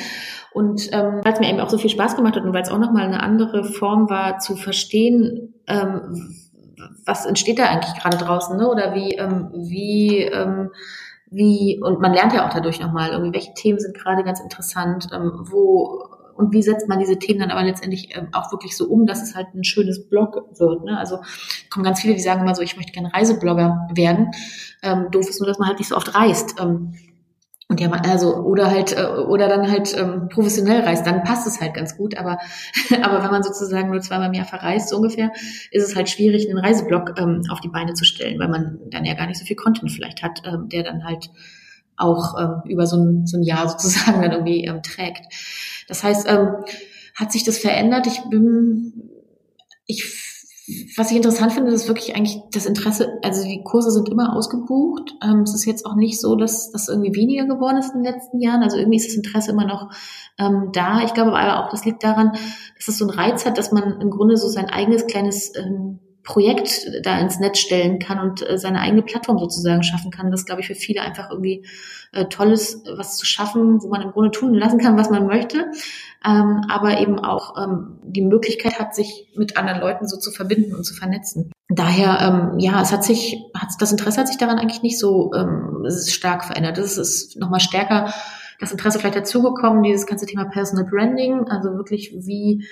[0.52, 2.70] Und ähm, weil es mir eben auch so viel Spaß gemacht hat und weil es
[2.70, 6.49] auch nochmal eine andere Form war, zu verstehen, ähm,
[7.06, 8.70] was entsteht da eigentlich gerade draußen, ne?
[8.70, 10.72] Oder wie, ähm, wie, ähm,
[11.32, 15.08] wie, und man lernt ja auch dadurch nochmal, irgendwie, welche Themen sind gerade ganz interessant,
[15.14, 18.86] ähm, wo und wie setzt man diese Themen dann aber letztendlich ähm, auch wirklich so
[18.86, 20.86] um, dass es halt ein schönes Blog wird.
[20.86, 20.98] Ne?
[20.98, 21.20] Also
[21.70, 24.32] kommen ganz viele, die sagen immer so, ich möchte gerne Reiseblogger werden.
[24.82, 26.56] Ähm, doof ist nur, dass man halt nicht so oft reist.
[26.62, 26.94] Ähm,
[27.72, 31.62] und ja, also oder halt äh, oder dann halt ähm, professionell reist, dann passt es
[31.62, 32.18] halt ganz gut.
[32.18, 32.40] Aber
[33.04, 35.32] aber wenn man sozusagen nur zweimal im Jahr verreist so ungefähr,
[35.70, 39.06] ist es halt schwierig, einen Reiseblog ähm, auf die Beine zu stellen, weil man dann
[39.06, 41.30] ja gar nicht so viel Content vielleicht hat, ähm, der dann halt
[41.96, 45.32] auch ähm, über so ein, so ein Jahr sozusagen dann irgendwie ähm, trägt.
[45.88, 46.56] Das heißt, ähm,
[47.14, 48.08] hat sich das verändert?
[48.08, 49.12] Ich bin,
[49.86, 50.29] ich
[50.96, 55.16] was ich interessant finde, ist wirklich eigentlich das Interesse, also die Kurse sind immer ausgebucht.
[55.24, 58.14] Ähm, es ist jetzt auch nicht so, dass das irgendwie weniger geworden ist in den
[58.14, 58.64] letzten Jahren.
[58.64, 59.92] Also irgendwie ist das Interesse immer noch
[60.38, 61.04] ähm, da.
[61.04, 62.34] Ich glaube aber auch, das liegt daran,
[62.78, 66.00] dass es so einen Reiz hat, dass man im Grunde so sein eigenes kleines ähm,
[66.30, 70.30] Projekt da ins Netz stellen kann und äh, seine eigene Plattform sozusagen schaffen kann.
[70.30, 71.66] Das glaube ich für viele einfach irgendwie
[72.12, 75.26] äh, toll ist, was zu schaffen, wo man im Grunde tun lassen kann, was man
[75.26, 75.72] möchte,
[76.24, 80.76] ähm, aber eben auch ähm, die Möglichkeit hat, sich mit anderen Leuten so zu verbinden
[80.76, 81.52] und zu vernetzen.
[81.68, 85.32] Daher, ähm, ja, es hat sich, hat, das Interesse hat sich daran eigentlich nicht so
[85.34, 86.78] ähm, stark verändert.
[86.78, 88.14] Es ist nochmal stärker
[88.60, 92.68] das Interesse vielleicht dazugekommen, dieses ganze Thema Personal Branding, also wirklich wie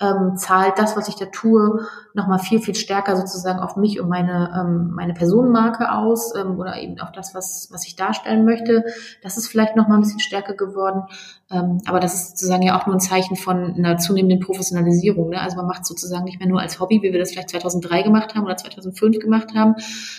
[0.00, 4.08] ähm, zahlt das, was ich da tue, nochmal viel, viel stärker sozusagen auf mich und
[4.08, 8.84] meine, ähm, meine Personenmarke aus ähm, oder eben auf das, was, was ich darstellen möchte.
[9.22, 11.02] Das ist vielleicht nochmal ein bisschen stärker geworden.
[11.50, 15.28] Ähm, aber das ist sozusagen ja auch nur ein Zeichen von einer zunehmenden Professionalisierung.
[15.28, 15.40] Ne?
[15.40, 18.34] Also man macht sozusagen nicht mehr nur als Hobby, wie wir das vielleicht 2003 gemacht
[18.34, 19.74] haben oder 2005 gemacht haben,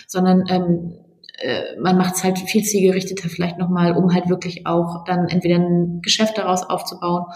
[0.06, 0.94] sondern ähm,
[1.38, 5.56] äh, man macht es halt viel zielgerichteter vielleicht nochmal, um halt wirklich auch dann entweder
[5.56, 7.26] ein Geschäft daraus aufzubauen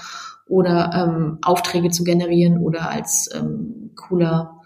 [0.48, 4.60] oder ähm, Aufträge zu generieren oder als ähm, cooler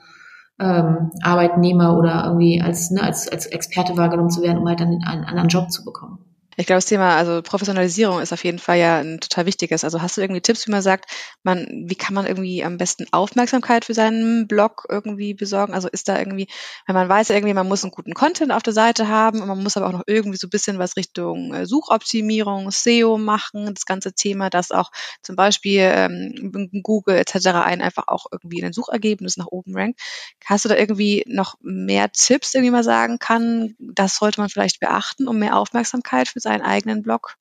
[0.59, 5.03] ähm, Arbeitnehmer oder irgendwie als, ne, als, als Experte wahrgenommen zu werden, um halt dann
[5.03, 6.30] einen anderen Job zu bekommen.
[6.61, 9.83] Ich glaube, das Thema, also Professionalisierung ist auf jeden Fall ja ein total wichtiges.
[9.83, 11.11] Also hast du irgendwie Tipps, wie man sagt,
[11.43, 15.73] man, wie kann man irgendwie am besten Aufmerksamkeit für seinen Blog irgendwie besorgen?
[15.73, 16.49] Also ist da irgendwie,
[16.87, 19.63] wenn man weiß irgendwie, man muss einen guten Content auf der Seite haben und man
[19.63, 23.87] muss aber auch noch irgendwie so ein bisschen was Richtung äh, Suchoptimierung, SEO machen, das
[23.87, 24.91] ganze Thema, dass auch
[25.23, 27.47] zum Beispiel ähm, Google etc.
[27.65, 29.99] einen einfach auch irgendwie in den Suchergebnissen nach oben rankt.
[30.45, 34.79] Hast du da irgendwie noch mehr Tipps, irgendwie mal sagen kann, das sollte man vielleicht
[34.79, 37.37] beachten, um mehr Aufmerksamkeit für seinen eigenen Blog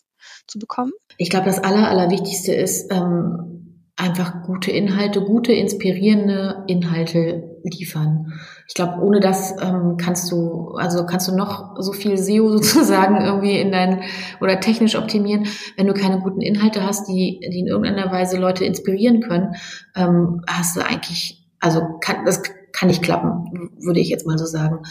[0.47, 0.91] zu bekommen?
[1.17, 3.59] Ich glaube, das Aller, Allerwichtigste ist ähm,
[3.99, 8.33] einfach gute Inhalte, gute, inspirierende Inhalte liefern.
[8.67, 13.19] Ich glaube, ohne das ähm, kannst du, also kannst du noch so viel SEO sozusagen
[13.19, 14.03] irgendwie in dein
[14.39, 18.63] oder technisch optimieren, wenn du keine guten Inhalte hast, die, die in irgendeiner Weise Leute
[18.63, 19.55] inspirieren können,
[19.95, 22.41] ähm, hast du eigentlich, also kann, das
[22.79, 24.83] kann nicht klappen, würde ich jetzt mal so sagen.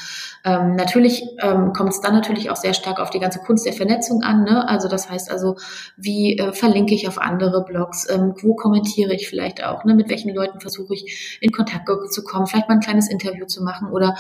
[0.45, 3.73] Ähm, natürlich ähm, kommt es dann natürlich auch sehr stark auf die ganze Kunst der
[3.73, 4.45] Vernetzung an.
[4.45, 4.69] Ne?
[4.69, 5.57] Also das heißt also,
[5.97, 9.95] wie äh, verlinke ich auf andere Blogs, ähm, wo kommentiere ich vielleicht auch, ne?
[9.95, 13.63] mit welchen Leuten versuche ich in Kontakt zu kommen, vielleicht mal ein kleines Interview zu
[13.65, 14.15] machen oder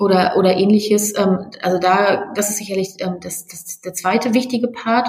[0.00, 1.16] oder, oder ähnliches.
[1.16, 5.08] Ähm, also da, das ist sicherlich ähm, das, das, der zweite wichtige Part.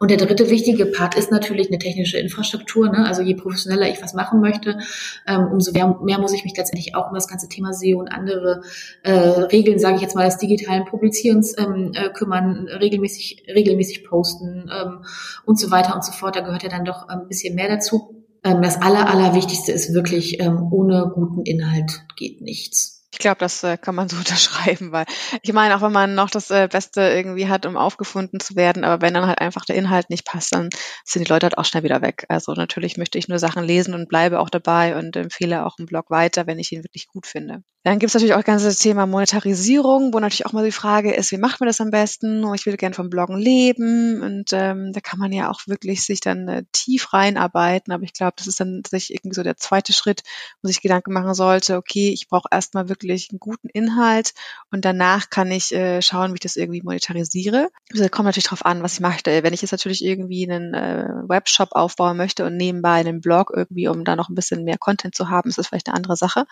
[0.00, 2.90] Und der dritte wichtige Part ist natürlich eine technische Infrastruktur.
[2.90, 3.06] Ne?
[3.06, 4.78] Also je professioneller ich was machen möchte,
[5.26, 8.08] ähm, umso mehr, mehr muss ich mich letztendlich auch um das ganze Thema SEO und
[8.08, 8.62] andere
[9.04, 14.68] äh, Regeln, sage ich jetzt mal, des digitalen Publizierens ähm, äh, kümmern, regelmäßig, regelmäßig posten
[14.72, 15.04] ähm,
[15.46, 16.34] und so weiter und so fort.
[16.34, 18.24] Da gehört ja dann doch ein bisschen mehr dazu.
[18.42, 22.91] Ähm, das Aller, Allerwichtigste ist wirklich, ähm, ohne guten Inhalt geht nichts.
[23.12, 25.04] Ich glaube, das äh, kann man so unterschreiben, weil
[25.42, 28.84] ich meine, auch wenn man noch das äh, Beste irgendwie hat, um aufgefunden zu werden,
[28.84, 30.70] aber wenn dann halt einfach der Inhalt nicht passt, dann
[31.04, 32.24] sind die Leute halt auch schnell wieder weg.
[32.28, 35.86] Also natürlich möchte ich nur Sachen lesen und bleibe auch dabei und empfehle auch einen
[35.86, 37.62] Blog weiter, wenn ich ihn wirklich gut finde.
[37.84, 41.12] Dann gibt es natürlich auch das ganze Thema Monetarisierung, wo natürlich auch mal die Frage
[41.12, 42.44] ist, wie macht man das am besten?
[42.54, 46.20] Ich will gern vom Bloggen leben und ähm, da kann man ja auch wirklich sich
[46.20, 49.92] dann äh, tief reinarbeiten, aber ich glaube, das ist dann tatsächlich irgendwie so der zweite
[49.92, 50.22] Schritt,
[50.62, 54.32] wo sich Gedanken machen sollte, okay, ich brauche erstmal wirklich einen guten Inhalt
[54.70, 57.70] und danach kann ich äh, schauen, wie ich das irgendwie monetarisiere.
[57.90, 59.42] Das kommt natürlich drauf an, was ich möchte.
[59.42, 63.88] Wenn ich jetzt natürlich irgendwie einen äh, Webshop aufbauen möchte und nebenbei einen Blog irgendwie,
[63.88, 66.44] um da noch ein bisschen mehr Content zu haben, ist das vielleicht eine andere Sache.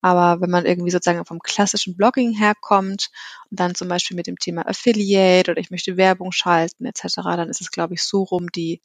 [0.00, 3.10] Aber wenn man irgendwie sozusagen vom klassischen Blogging herkommt
[3.50, 7.48] und dann zum Beispiel mit dem Thema Affiliate oder ich möchte Werbung schalten etc., dann
[7.48, 8.80] ist es, glaube ich, so rum die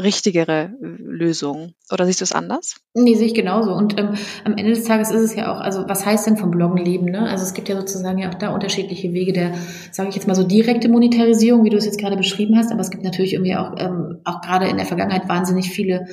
[0.00, 1.74] richtigere äh, Lösung.
[1.92, 2.76] Oder siehst du es anders?
[2.94, 3.72] Nee, sehe ich genauso.
[3.72, 4.14] Und ähm,
[4.44, 7.06] am Ende des Tages ist es ja auch, also was heißt denn vom Bloggen leben?
[7.06, 7.28] Ne?
[7.28, 9.52] Also es gibt ja sozusagen ja auch da unterschiedliche Wege der,
[9.92, 12.72] sage ich jetzt mal so direkte Monetarisierung, wie du es jetzt gerade beschrieben hast.
[12.72, 16.06] Aber es gibt natürlich irgendwie auch, ähm, auch gerade in der Vergangenheit wahnsinnig viele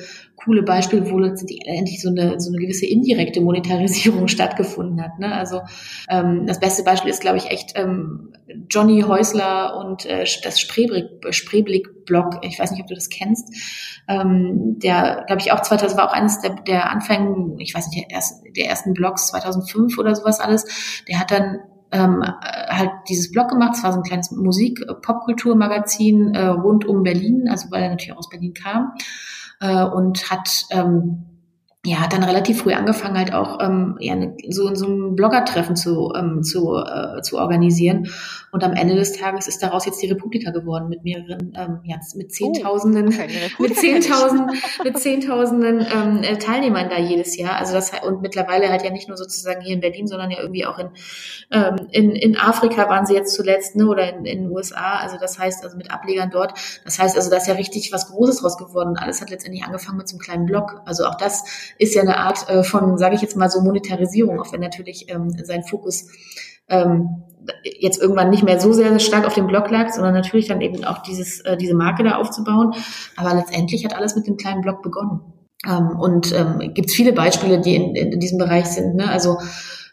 [0.44, 5.18] coole Beispiele, wo letztendlich so eine, so eine gewisse indirekte Monetarisierung stattgefunden hat.
[5.18, 5.34] Ne?
[5.34, 5.62] Also
[6.08, 8.32] ähm, das beste Beispiel ist, glaube ich, echt ähm,
[8.70, 12.38] Johnny Häusler und äh, das Spreeblick-Blog.
[12.42, 13.52] Ich weiß nicht, ob du das kennst.
[14.08, 18.08] Ähm, der, glaube ich, auch 2000 war auch eines der, der Anfängen, ich weiß nicht,
[18.08, 20.64] der ersten, der ersten Blogs 2005 oder sowas alles.
[21.08, 21.58] Der hat dann
[21.90, 23.74] ähm, halt dieses Blog gemacht.
[23.76, 28.18] Es war so ein kleines Musik-Popkultur-Magazin äh, rund um Berlin, also weil er natürlich auch
[28.18, 28.92] aus Berlin kam
[29.60, 31.27] äh, und hat ähm,
[31.88, 35.16] ja, hat dann relativ früh angefangen, halt auch ähm, ja, ne, so in so einem
[35.16, 38.08] Blogger-Treffen zu, ähm, zu, äh, zu organisieren.
[38.50, 41.96] Und am Ende des Tages ist daraus jetzt die Republika geworden mit mehreren, ähm, ja,
[42.14, 47.56] mit oh, Zehntausenden, oh, mit Zehntausenden, mit Zehntausenden ähm, äh, Teilnehmern da jedes Jahr.
[47.56, 50.66] Also das und mittlerweile halt ja nicht nur sozusagen hier in Berlin, sondern ja irgendwie
[50.66, 50.88] auch in,
[51.50, 54.98] ähm, in, in Afrika waren sie jetzt zuletzt, ne, oder in, in den USA.
[54.98, 56.52] Also das heißt, also mit Ablegern dort.
[56.84, 58.96] Das heißt also, da ist ja richtig was Großes draus geworden.
[58.98, 60.82] Alles hat letztendlich angefangen mit so einem kleinen Blog.
[60.84, 61.44] Also auch das
[61.78, 65.10] ist ja eine Art äh, von, sage ich jetzt mal so, Monetarisierung, auch wenn natürlich
[65.10, 66.08] ähm, sein Fokus
[66.68, 67.24] ähm,
[67.64, 70.84] jetzt irgendwann nicht mehr so sehr stark auf dem Blog lag, sondern natürlich dann eben
[70.84, 72.74] auch dieses, äh, diese Marke da aufzubauen.
[73.16, 75.20] Aber letztendlich hat alles mit dem kleinen Blog begonnen.
[75.66, 78.94] Ähm, und ähm, gibt es viele Beispiele, die in, in, diesem Bereich sind.
[78.94, 79.10] Ne?
[79.10, 79.38] Also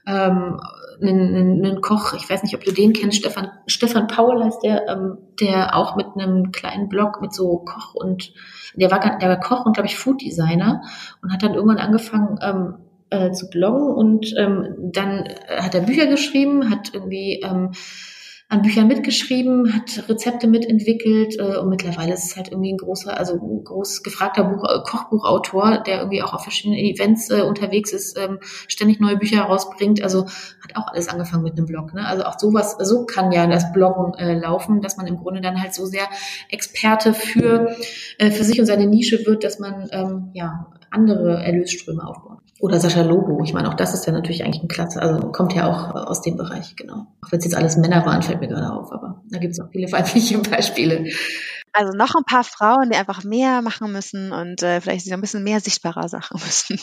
[0.08, 0.60] ähm,
[1.02, 4.88] einen, einen Koch, ich weiß nicht, ob du den kennst, Stefan, Stefan Paul heißt der,
[4.88, 8.34] ähm, der auch mit einem kleinen Blog mit so Koch und
[8.76, 10.82] der war, der war Koch und glaube ich Food Designer
[11.22, 12.76] und hat dann irgendwann angefangen ähm,
[13.10, 17.72] äh, zu bloggen und ähm, dann hat er Bücher geschrieben, hat irgendwie ähm,
[18.48, 23.18] an Büchern mitgeschrieben, hat Rezepte mitentwickelt äh, und mittlerweile ist es halt irgendwie ein großer,
[23.18, 27.92] also ein groß gefragter Buch, äh, Kochbuchautor, der irgendwie auch auf verschiedenen Events äh, unterwegs
[27.92, 28.38] ist, ähm,
[28.68, 30.04] ständig neue Bücher herausbringt.
[30.04, 31.96] Also hat auch alles angefangen mit einem Blog.
[31.96, 32.06] Ne?
[32.06, 35.60] Also auch sowas, so kann ja das Bloggen äh, laufen, dass man im Grunde dann
[35.60, 36.08] halt so sehr
[36.50, 37.76] Experte für
[38.20, 42.25] äh, für sich und seine Nische wird, dass man ähm, ja andere Erlösströme aufbaut.
[42.60, 43.44] Oder Sascha Lobo.
[43.44, 45.02] Ich meine, auch das ist ja natürlich eigentlich ein Klasse.
[45.02, 47.08] Also kommt ja auch äh, aus dem Bereich, genau.
[47.22, 48.92] Auch wenn es jetzt alles Männer waren, fällt mir gerade auf.
[48.94, 51.06] Aber da gibt es auch viele weibliche Beispiele.
[51.78, 55.44] Also noch ein paar Frauen, die einfach mehr machen müssen und äh, vielleicht ein bisschen
[55.44, 56.80] mehr sichtbarer Sachen müssen.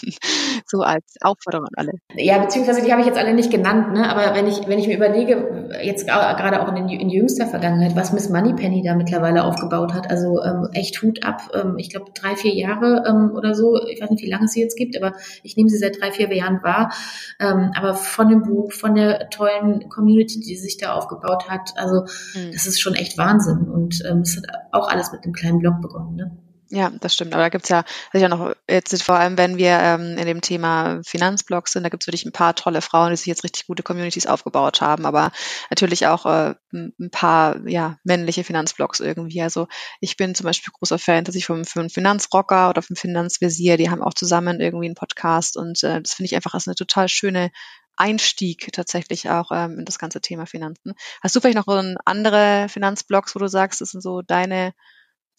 [0.67, 1.93] so als Aufforderung an alle.
[2.15, 4.11] Ja, beziehungsweise die habe ich jetzt alle nicht genannt, ne?
[4.11, 8.13] Aber wenn ich, wenn ich mir überlege, jetzt gerade auch in, in jüngster Vergangenheit, was
[8.13, 11.41] Miss Moneypenny da mittlerweile aufgebaut hat, also ähm, echt Hut ab.
[11.55, 13.81] Ähm, ich glaube drei, vier Jahre ähm, oder so.
[13.89, 16.13] Ich weiß nicht, wie lange es sie jetzt gibt, aber ich nehme sie seit drei,
[16.13, 16.93] vier Jahren wahr.
[17.41, 22.03] Ähm, aber von dem Buch, von der tollen Community, die sich da aufgebaut hat, also
[22.35, 22.53] mhm.
[22.53, 23.69] das ist schon echt Wahnsinn.
[23.71, 26.17] Und ähm, es hat auch auch alles mit einem kleinen Blog begonnen.
[26.17, 26.39] Ne?
[26.75, 27.35] Ja, das stimmt.
[27.35, 31.03] Aber da gibt's ja sicher noch, jetzt vor allem, wenn wir ähm, in dem Thema
[31.05, 34.27] Finanzblogs sind, da gibt's wirklich ein paar tolle Frauen, die sich jetzt richtig gute Communities
[34.27, 35.33] aufgebaut haben, aber
[35.69, 39.43] natürlich auch äh, ein paar ja, männliche Finanzblogs irgendwie.
[39.43, 39.69] Also
[40.01, 43.91] ich bin zum Beispiel großer Fan dass ich vom, vom Finanzrocker oder vom Finanzvisier, die
[43.91, 47.07] haben auch zusammen irgendwie einen Podcast und äh, das finde ich einfach als eine total
[47.09, 47.51] schöne
[47.97, 50.95] Einstieg tatsächlich auch ähm, in das ganze Thema Finanzen.
[51.23, 54.73] Hast du vielleicht noch andere Finanzblogs, wo du sagst, das sind so deine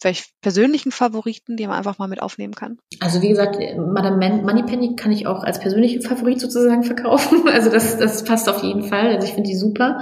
[0.00, 2.78] vielleicht persönlichen Favoriten, die man einfach mal mit aufnehmen kann?
[3.00, 7.44] Also wie gesagt, Madame Moneypenny kann ich auch als persönlichen Favorit sozusagen verkaufen.
[7.54, 9.14] Also das, das passt auf jeden Fall.
[9.14, 10.00] Also ich finde die super.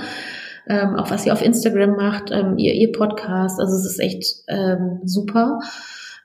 [0.66, 4.24] Ähm, auch was sie auf Instagram macht, ähm, ihr, ihr Podcast, also es ist echt
[4.48, 5.58] ähm, super.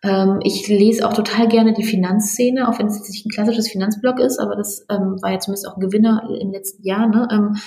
[0.03, 3.69] Ähm, ich lese auch total gerne die Finanzszene, auch wenn es jetzt nicht ein klassisches
[3.69, 7.27] Finanzblog ist, aber das ähm, war ja zumindest auch ein Gewinner im letzten Jahr, ne?
[7.31, 7.57] ähm,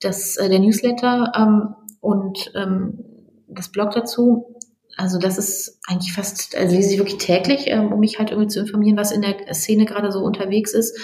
[0.00, 3.04] das, äh, der Newsletter ähm, und ähm,
[3.48, 4.56] das Blog dazu.
[4.96, 8.48] Also das ist eigentlich fast, also lese ich wirklich täglich, ähm, um mich halt irgendwie
[8.48, 10.98] zu informieren, was in der Szene gerade so unterwegs ist.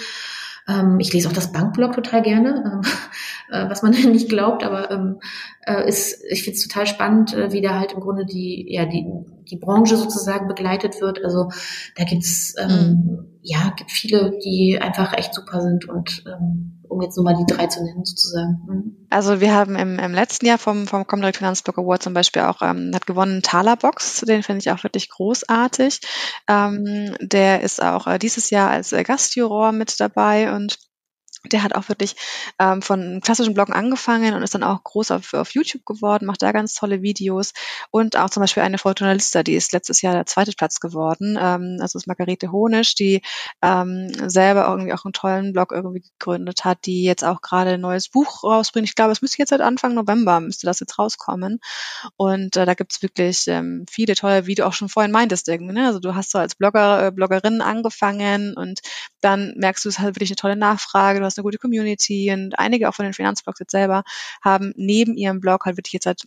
[0.67, 2.81] Ähm, ich lese auch das Bankblog total gerne, ähm,
[3.53, 5.19] äh, was man nicht glaubt, aber ähm,
[5.65, 8.85] äh, ist, ich finde es total spannend, äh, wie da halt im Grunde die, ja,
[8.85, 9.05] die,
[9.49, 11.23] die Branche sozusagen begleitet wird.
[11.23, 11.49] Also
[11.95, 13.25] da gibt's ähm, mhm.
[13.41, 17.51] ja gibt viele, die einfach echt super sind und ähm, um jetzt nur mal die
[17.51, 18.61] drei zu nennen sozusagen.
[18.67, 19.07] Mhm.
[19.09, 22.61] Also wir haben im, im letzten Jahr vom, vom Comdirect Finanzblog Award zum Beispiel auch,
[22.61, 26.01] ähm, hat gewonnen Talerbox, den finde ich auch wirklich großartig.
[26.47, 30.77] Ähm, der ist auch äh, dieses Jahr als äh, Gastjuror mit dabei und
[31.51, 32.15] der hat auch wirklich
[32.59, 36.41] ähm, von klassischen Bloggen angefangen und ist dann auch groß auf, auf YouTube geworden, macht
[36.41, 37.53] da ganz tolle Videos
[37.91, 41.37] und auch zum Beispiel eine Fortuna Lista, die ist letztes Jahr der zweite Platz geworden.
[41.39, 43.21] Ähm, also ist Margarete Honisch, die
[43.61, 47.81] ähm, selber irgendwie auch einen tollen Blog irgendwie gegründet hat, die jetzt auch gerade ein
[47.81, 48.87] neues Buch rausbringt.
[48.87, 51.59] Ich glaube, es müsste jetzt seit Anfang November müsste das jetzt rauskommen.
[52.17, 55.73] Und äh, da gibt's wirklich ähm, viele tolle, wie du auch schon vorhin meintest irgendwie.
[55.73, 55.87] Ne?
[55.87, 58.81] Also du hast so als Blogger, äh, Bloggerin angefangen und
[59.21, 62.89] dann merkst du, es hat wirklich eine tolle Nachfrage, hast eine gute Community und einige
[62.89, 64.03] auch von den Finanzblogs jetzt selber
[64.41, 66.23] haben neben ihrem Blog halt wirklich jetzt halt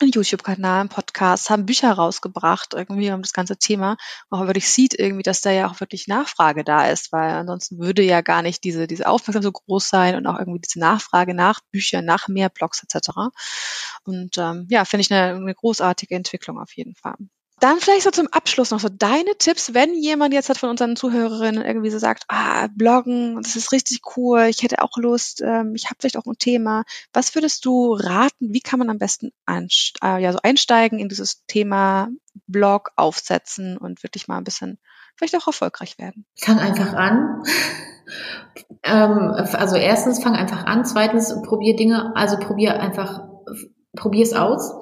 [0.00, 3.96] einen YouTube-Kanal, einen Podcast, haben Bücher rausgebracht, irgendwie um das ganze Thema,
[4.28, 8.02] wo wirklich sieht irgendwie, dass da ja auch wirklich Nachfrage da ist, weil ansonsten würde
[8.02, 11.60] ja gar nicht diese, diese Aufmerksamkeit so groß sein und auch irgendwie diese Nachfrage nach
[11.70, 13.10] Büchern, nach mehr Blogs etc.
[14.04, 17.16] Und ähm, ja, finde ich eine, eine großartige Entwicklung auf jeden Fall.
[17.60, 20.96] Dann vielleicht so zum Abschluss noch so deine Tipps, wenn jemand jetzt hat von unseren
[20.96, 25.74] Zuhörerinnen irgendwie so sagt, ah, Bloggen, das ist richtig cool, ich hätte auch Lust, ähm,
[25.76, 26.84] ich habe vielleicht auch ein Thema.
[27.12, 31.44] Was würdest du raten, wie kann man am besten äh, ja, so einsteigen in dieses
[31.46, 32.08] Thema
[32.46, 34.78] Blog aufsetzen und wirklich mal ein bisschen
[35.16, 36.26] vielleicht auch erfolgreich werden?
[36.36, 37.44] Fang einfach an.
[38.82, 43.28] ähm, also erstens fang einfach an, zweitens probier Dinge, also probier einfach,
[43.94, 44.72] probier es aus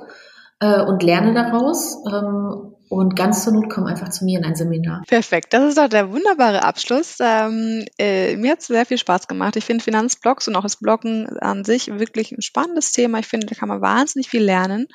[0.63, 1.99] äh, und lerne daraus.
[2.07, 5.03] Ähm, und ganz zur Not komm einfach zu mir in ein Seminar.
[5.09, 7.17] Perfekt, das ist doch der wunderbare Abschluss.
[7.21, 9.57] Ähm, äh, mir hat es sehr viel Spaß gemacht.
[9.57, 13.19] Ich finde Finanzblogs und auch das Bloggen an sich wirklich ein spannendes Thema.
[13.19, 14.89] Ich finde, da kann man wahnsinnig viel lernen.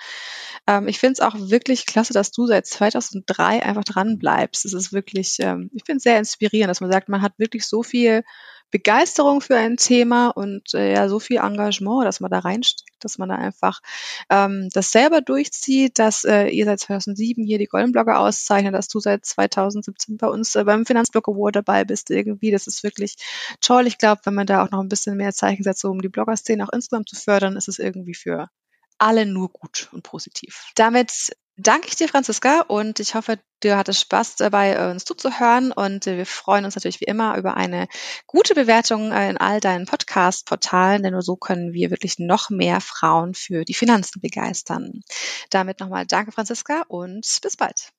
[0.67, 4.63] Ähm, ich finde es auch wirklich klasse, dass du seit 2003 einfach dran bleibst.
[4.65, 7.65] Es ist wirklich, ähm, ich finde es sehr inspirierend, dass man sagt, man hat wirklich
[7.65, 8.23] so viel
[8.71, 13.17] Begeisterung für ein Thema und äh, ja so viel Engagement, dass man da reinsteckt, dass
[13.17, 13.81] man da einfach
[14.29, 18.89] ähm, das selber durchzieht, dass äh, ihr seit 2007 hier die Golden Blogger auszeichnet, dass
[18.89, 22.51] du seit 2017 bei uns äh, beim Finanzblog Award dabei bist irgendwie.
[22.51, 23.15] Das ist wirklich
[23.61, 23.87] toll.
[23.87, 26.65] Ich glaube, wenn man da auch noch ein bisschen mehr Zeichen setzt, um die Blogger-Szene
[26.65, 28.49] auch insgesamt zu fördern, ist es irgendwie für
[28.97, 30.71] alle nur gut und positiv.
[30.75, 35.71] Damit danke ich dir, Franziska, und ich hoffe, du hattest Spaß dabei, äh, uns zuzuhören.
[35.71, 37.87] Und wir freuen uns natürlich wie immer über eine
[38.25, 42.81] gute Bewertung äh, in all deinen Podcast-Portalen, denn nur so können wir wirklich noch mehr
[42.81, 45.01] Frauen für die Finanzen begeistern.
[45.49, 47.91] Damit nochmal danke, Franziska, und bis bald.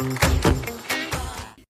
[0.00, 0.37] You.